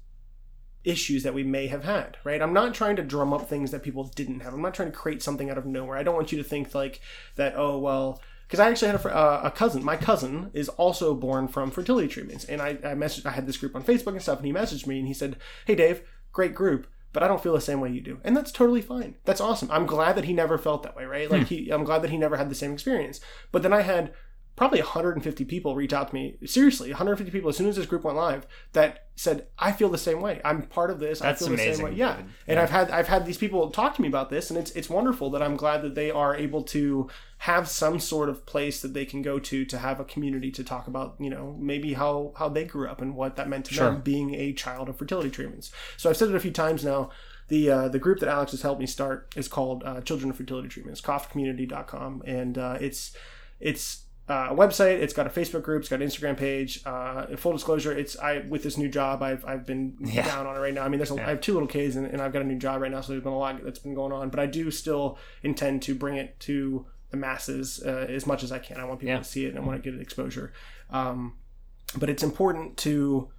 [0.84, 2.42] issues that we may have had, right?
[2.42, 4.54] I'm not trying to drum up things that people didn't have.
[4.54, 5.96] I'm not trying to create something out of nowhere.
[5.96, 7.00] I don't want you to think like
[7.36, 9.84] that, oh, well, because I actually had a, uh, a cousin.
[9.84, 12.44] My cousin is also born from fertility treatments.
[12.44, 14.86] And I, I messaged, I had this group on Facebook and stuff, and he messaged
[14.86, 16.02] me and he said, hey, Dave,
[16.32, 16.86] great group.
[17.16, 19.14] But I don't feel the same way you do, and that's totally fine.
[19.24, 19.70] That's awesome.
[19.70, 21.30] I'm glad that he never felt that way, right?
[21.30, 21.54] Like hmm.
[21.54, 23.22] he, I'm glad that he never had the same experience.
[23.52, 24.12] But then I had
[24.56, 26.36] probably 150 people reach out to me.
[26.44, 29.96] Seriously 150 people as soon as this group went live that said i feel the
[29.98, 30.40] same way.
[30.44, 31.20] I'm part of this.
[31.20, 31.92] That's i feel the same amazing, way.
[31.94, 32.16] Yeah.
[32.16, 32.30] David.
[32.48, 34.90] and i've had i've had these people talk to me about this and it's it's
[34.90, 38.94] wonderful that i'm glad that they are able to have some sort of place that
[38.94, 42.32] they can go to to have a community to talk about you know maybe how
[42.38, 43.90] how they grew up and what that meant to Sure.
[43.90, 45.70] them being a child of fertility treatments.
[45.96, 47.10] So i've said it a few times now.
[47.48, 50.36] The uh, the group that Alex has helped me start is called uh, Children of
[50.36, 53.16] Fertility Treatments, coftcommunity.com, and uh, it's
[53.60, 54.98] it's uh, website.
[55.00, 55.80] It's got a Facebook group.
[55.82, 56.80] It's got an Instagram page.
[56.84, 59.22] Uh, full disclosure, it's I with this new job.
[59.22, 60.26] I've I've been Yeah.
[60.26, 60.82] down on it right now.
[60.84, 61.26] I mean, there's a, Yeah.
[61.26, 63.12] I have two little kids, and, and I've got a new job right now, so
[63.12, 64.30] there's been a lot that's been going on.
[64.30, 68.50] But I do still intend to bring it to the masses uh, as much as
[68.50, 68.78] I can.
[68.78, 69.18] I want people Yeah.
[69.18, 70.52] to see it, and I want to get exposure.
[70.90, 71.34] Um,
[71.96, 73.30] but it's important to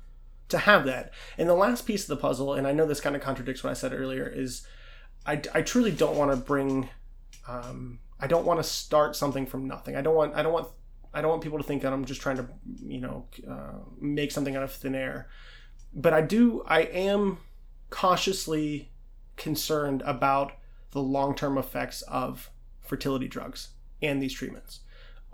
[0.50, 1.12] to have that.
[1.38, 3.72] And the last piece of the puzzle, and I know this kind of contradicts what
[3.72, 4.66] I said earlier, is
[5.26, 6.88] I, I truly don't want to bring,
[7.50, 9.98] um, I don't want to start something from nothing.
[9.98, 10.70] I don't want, I don't want,
[11.18, 12.48] I don't want people to think that I'm just trying to,
[12.86, 15.28] you know, uh, make something out of thin air.
[15.92, 17.40] But I do, I am
[17.90, 18.92] cautiously
[19.36, 20.52] concerned about
[20.92, 22.52] the long term effects of
[22.82, 24.82] fertility drugs and these treatments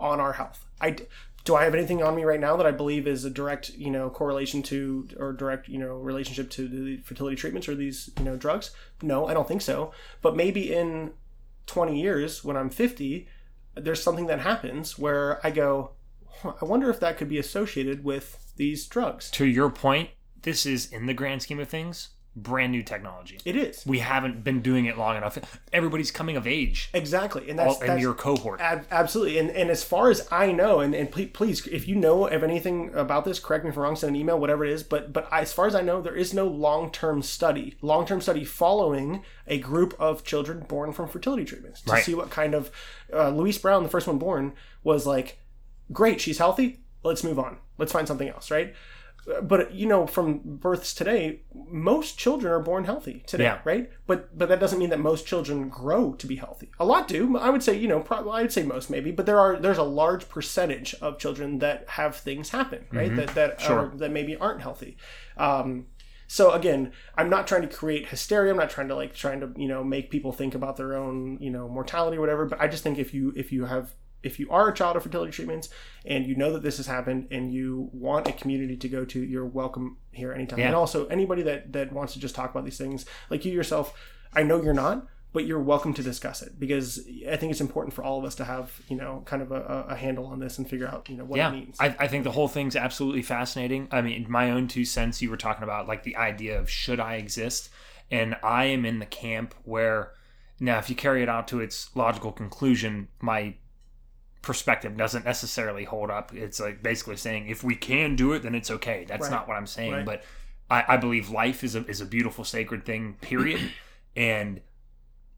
[0.00, 0.64] on our health.
[0.80, 0.96] I
[1.44, 3.90] do I have anything on me right now that I believe is a direct, you
[3.90, 8.24] know, correlation to or direct, you know, relationship to the fertility treatments or these, you
[8.24, 8.70] know, drugs?
[9.02, 9.92] No, I don't think so.
[10.22, 11.12] But maybe in
[11.66, 13.28] 20 years when I'm 50,
[13.74, 15.92] there's something that happens where I go,
[16.28, 19.30] huh, I wonder if that could be associated with these drugs.
[19.32, 20.10] To your point,
[20.42, 23.38] this is in the grand scheme of things brand new technology.
[23.44, 25.38] It is We haven't been doing it long enough.
[25.72, 26.90] Everybody's coming of age.
[26.92, 28.60] exactly, and that's, All, in your cohort.
[28.60, 31.94] Ab- absolutely, and and as far as I know, and, and please, please, if you
[31.94, 33.96] know of anything about this, correct me if I'm wrong.
[33.96, 34.82] Send an email, whatever it is.
[34.82, 38.20] But but as far as I know, there is no long term study, long term
[38.20, 42.04] study following a group of children born from fertility treatments to Right.
[42.04, 42.70] see what kind of.
[43.12, 45.38] Uh, Louise Brown, the first one born, was like,
[45.92, 46.80] great, she's healthy.
[47.04, 47.58] Let's move on.
[47.78, 48.74] Let's find something else, right?
[49.42, 53.60] But you know, from births today, most children are born healthy today, Yeah.
[53.64, 53.90] right?
[54.06, 56.70] But but that doesn't mean that most children grow to be healthy.
[56.78, 57.36] A lot do.
[57.38, 59.82] I would say you know, I would say most maybe, but there are there's a
[59.82, 63.14] large percentage of children that have things happen, right?
[63.16, 63.78] That that Sure.
[63.92, 64.96] are, that maybe aren't healthy.
[65.36, 65.86] Um,
[66.26, 68.50] so again, I'm not trying to create hysteria.
[68.50, 71.38] I'm not trying to like trying to you know make people think about their own
[71.40, 72.44] you know mortality or whatever.
[72.46, 73.94] But I just think if you if you have
[74.24, 75.68] if you are a child of fertility treatments
[76.04, 79.22] and you know that this has happened and you want a community to go to,
[79.22, 80.58] you're welcome here anytime.
[80.58, 80.66] Yeah.
[80.66, 83.94] And also anybody that that wants to just talk about these things, like you yourself,
[84.32, 87.92] I know you're not, but you're welcome to discuss it because I think it's important
[87.92, 90.58] for all of us to have you know kind of a, a- handle on this
[90.58, 91.76] and figure out you know what yeah, it means.
[91.78, 93.88] I, I think the whole thing's absolutely fascinating.
[93.90, 97.00] I mean, my own two cents, you were talking about like the idea of should
[97.00, 97.70] I exist?
[98.10, 100.12] And I am in the camp where
[100.60, 103.54] now, if you carry it out to its logical conclusion, my
[104.44, 106.34] perspective doesn't necessarily hold up.
[106.34, 109.04] It's like basically saying if we can do it, then it's okay.
[109.08, 109.30] That's Right.
[109.30, 109.92] not what I'm saying.
[109.92, 110.04] Right.
[110.04, 110.22] But
[110.70, 113.14] I, I believe life is a is a beautiful, sacred thing.
[113.20, 113.60] Period.
[114.16, 114.60] and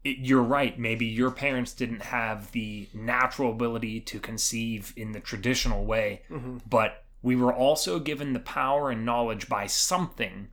[0.03, 0.77] it, you're right.
[0.77, 6.61] Maybe your parents didn't have the natural ability to conceive in the traditional way, Mhm.
[6.69, 10.49] but we were also given the power and knowledge by something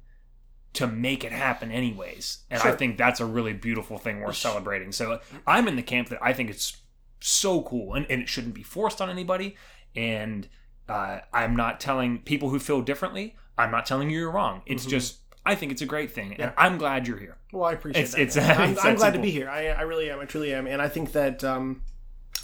[0.72, 2.38] to make it happen anyways.
[2.50, 4.90] And I think that's a really beautiful thing worth celebrating.
[4.90, 6.78] So I'm in the camp that I think it's
[7.24, 9.56] so cool and, and it shouldn't be forced on anybody.
[9.96, 10.46] And
[10.88, 14.62] uh, I'm not telling people who feel differently, I'm not telling you you're wrong.
[14.66, 14.90] It's Mhm.
[14.90, 16.32] just, I think it's a great thing.
[16.38, 16.46] Yeah.
[16.46, 17.38] And I'm glad you're here.
[17.52, 18.40] Well, I appreciate It's- that.
[18.50, 18.58] it's-.
[18.58, 19.48] I'm, it's I'm that glad to be here.
[19.48, 20.20] I, I really am.
[20.20, 20.66] I truly am.
[20.66, 21.82] And I think that um,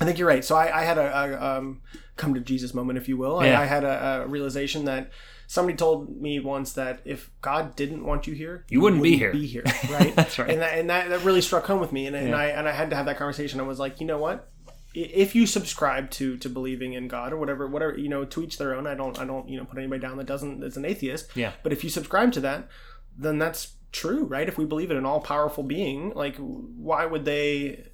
[0.01, 0.45] I think you're right.
[0.45, 1.83] So I, I had a, a um,
[2.17, 3.45] come to Jesus moment, if you will.
[3.45, 3.59] Yeah.
[3.59, 5.11] I, I had a, a realization that
[5.47, 9.33] somebody told me once that if God didn't want you here, You wouldn't be here.
[9.33, 10.15] Be here, right?
[10.15, 10.49] That's right.
[10.51, 12.07] And that, and that, that really struck home with me.
[12.07, 13.59] And, and I and I had to have that conversation.
[13.61, 14.49] I was like, you know what?
[14.95, 18.59] If you subscribe to to believing in God or whatever, whatever you know, to each
[18.59, 18.87] their own.
[18.87, 21.29] I don't I don't you know put anybody down that doesn't that's an atheist.
[21.35, 21.53] Yeah.
[21.63, 22.69] But if you subscribe to that,
[23.17, 24.49] then that's true, right?
[24.49, 27.85] If we believe in an all powerful being, like why would they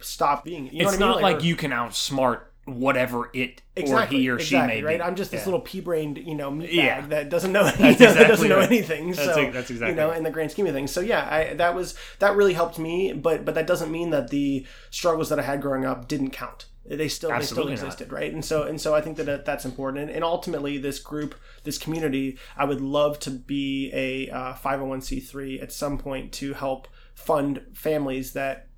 [0.00, 0.66] stop being?
[0.66, 1.14] You know it's what I mean?
[1.14, 4.86] not like or- you can outsmart whatever it exactly, or he or she exactly, may
[4.86, 4.98] right?
[4.98, 5.02] be.
[5.02, 5.46] I'm just this Yeah.
[5.46, 7.00] little pea-brained, you know, meat Yeah.
[7.06, 8.68] that doesn't know, you know, That's that doesn't know right.
[8.68, 9.14] anything.
[9.14, 10.16] So e- that's exactly you know, right.
[10.18, 10.90] in the grand scheme of things.
[10.90, 14.30] So yeah, I, that was that really helped me, but but that doesn't mean that
[14.30, 16.66] the struggles that I had growing up didn't count.
[16.88, 17.94] They still Absolutely they still not.
[17.94, 18.32] existed, right?
[18.32, 20.02] And so and so I think that that that's important.
[20.04, 25.62] And, and ultimately, this group, this community, I would love to be a uh, 501c3
[25.62, 28.68] at some point to help fund families that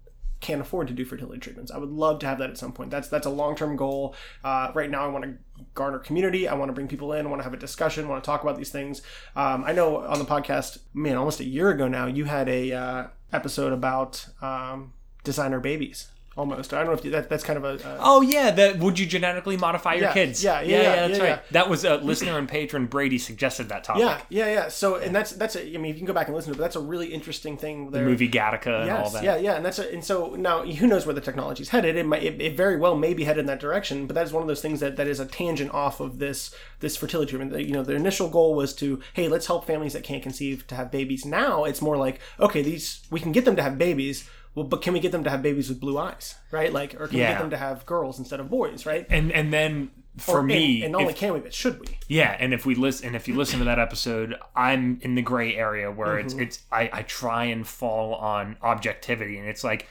[0.41, 1.71] can't afford to do fertility treatments.
[1.73, 2.91] I would love to have that at some point.
[2.91, 4.15] That's that's a long term goal.
[4.45, 5.35] Uh, right now, I want to
[5.75, 6.47] garner community.
[6.47, 7.27] I want to bring people in.
[7.27, 8.09] I want to have a discussion.
[8.09, 9.03] Want to talk about these things.
[9.35, 12.73] Um, I know on the podcast, man, almost a year ago now, you had a
[12.73, 14.93] uh, episode about um,
[15.25, 16.09] designer babies.
[16.39, 16.73] Almost.
[16.73, 17.89] I don't know if you, that, that's kind of a.
[17.89, 20.45] a Oh yeah, that would you genetically modify your Yeah, kids?
[20.45, 21.31] yeah, yeah, yeah, that's yeah, right.
[21.31, 21.41] yeah.
[21.51, 24.03] That was a listener and patron Brady suggested that topic.
[24.03, 24.69] yeah, yeah, yeah.
[24.69, 26.59] So, and that's that's a, I mean, you can go back and listen to it,
[26.59, 27.91] but that's a really interesting thing.
[27.91, 28.05] There.
[28.05, 29.25] The movie Gattaca and all that.
[29.25, 31.97] yeah, yeah, and that's a, and so now who knows where the technology's headed?
[31.97, 34.33] It might, it, it very well may be headed in that direction, but that is
[34.33, 37.61] one of those things that, that is a tangent off of this this fertility treatment.
[37.67, 40.77] You know, the initial goal was to hey, let's help families that can't conceive to
[40.77, 41.25] have babies.
[41.25, 44.29] Now it's more like okay, these we can get them to have babies.
[44.55, 46.73] Well, but can we get them to have babies with blue eyes, right?
[46.73, 49.07] Like, or can we get them to have girls instead of boys, right?
[49.11, 51.79] And and then for Or- me, and, and not only if- can we, but should
[51.81, 51.87] we?
[52.09, 55.23] yeah, and if we listen, and if you listen to that episode, I'm in the
[55.23, 56.43] gray area where it's Mm-hmm.
[56.43, 59.87] it's I, I try and fall on objectivity, and it's like,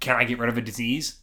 [0.00, 1.16] can I get rid of a disease?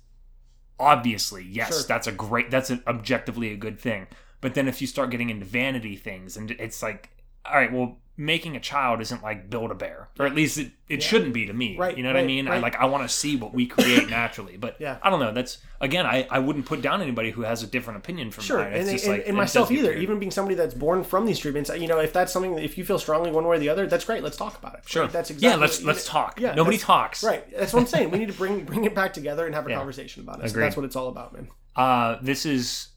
[0.79, 1.83] Obviously, yes, Sure.
[1.87, 4.05] that's a great, that's an objectively a good thing.
[4.41, 7.09] But then if you start getting into vanity things, and it's like,
[7.43, 10.71] all right, well, making a child isn't like build a bear, or at least it,
[10.89, 11.77] it shouldn't be to me.
[11.77, 12.47] Right, You know what I right, mean?
[12.47, 12.61] I right.
[12.63, 14.97] like I want to see what we create naturally, but Yeah.
[15.03, 15.31] I don't know.
[15.31, 18.57] That's again, I, I wouldn't put down anybody who has a different opinion from Sure,
[18.63, 18.73] mine.
[18.73, 19.89] It's and, just and, like and myself either.
[19.89, 20.01] weird.
[20.01, 22.83] Even being somebody that's born from these treatments, you know, if that's something, if you
[22.83, 24.23] feel strongly one way or the other, that's great.
[24.23, 24.81] Let's talk about it.
[24.87, 25.05] Sure.
[25.07, 25.49] That's exactly.
[25.49, 25.55] yeah.
[25.55, 26.39] Let's let's talk.
[26.39, 27.23] Yeah, Nobody talks.
[27.23, 27.43] Right.
[27.55, 28.09] That's what I'm saying.
[28.09, 29.77] We need to bring bring it back together and have a Yeah.
[29.77, 30.49] conversation about it.
[30.49, 31.49] So that's what it's all about, man.
[31.75, 32.87] Uh, this is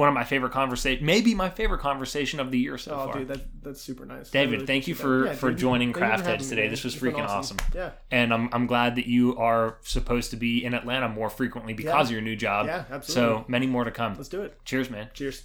[0.00, 3.18] one of my favorite conversation, maybe my favorite conversation of the year so Oh, far.
[3.18, 4.30] dude, that, that's super nice.
[4.30, 5.26] David, really thank you for.
[5.26, 6.62] Yeah, for dude, joining Craft Heads me, today.
[6.62, 6.70] man.
[6.70, 7.58] This was freaking awesome.
[7.74, 7.90] Yeah.
[8.10, 12.08] And I'm I'm glad that you are supposed to be in Atlanta more frequently because
[12.08, 12.66] of your new job.
[12.66, 13.14] Yeah, absolutely.
[13.38, 14.14] So many more to come.
[14.16, 14.58] Let's do it.
[14.64, 15.10] Cheers, man.
[15.12, 15.44] Cheers.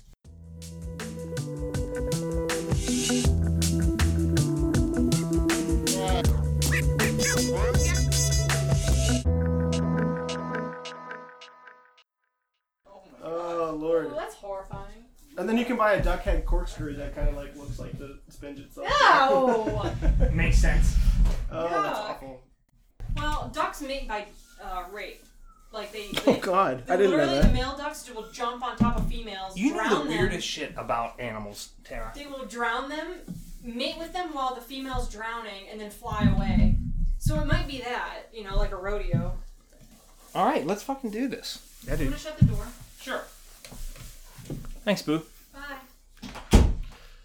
[13.76, 14.07] Lord!
[14.11, 15.03] Oh, that's horrifying.
[15.38, 17.97] And then you can buy a duck head corkscrew that kind of like looks like
[17.99, 18.88] the sponge itself.
[19.01, 19.91] No.
[20.34, 20.95] Makes sense.
[21.51, 22.41] Oh, that's awful.
[23.17, 24.26] well, ducks mate by
[24.63, 25.23] uh, rape.
[25.73, 26.07] Like they.
[26.26, 27.47] Oh god, they I didn't know literally, that.
[27.49, 30.17] the male ducks will jump on top of females, You drown know the them.
[30.19, 32.13] weirdest shit about animals, Tara.
[32.15, 33.07] They will drown them,
[33.61, 36.76] mate with them while the female's drowning, and then fly away.
[37.17, 39.38] So it might be that, you know, like a rodeo.
[40.34, 41.59] All right, let's fucking do this.
[41.86, 42.07] Yeah, I'm dude.
[42.09, 42.65] gonna shut the door.
[43.01, 43.23] Sure.
[44.86, 45.23] Thanks, Boo.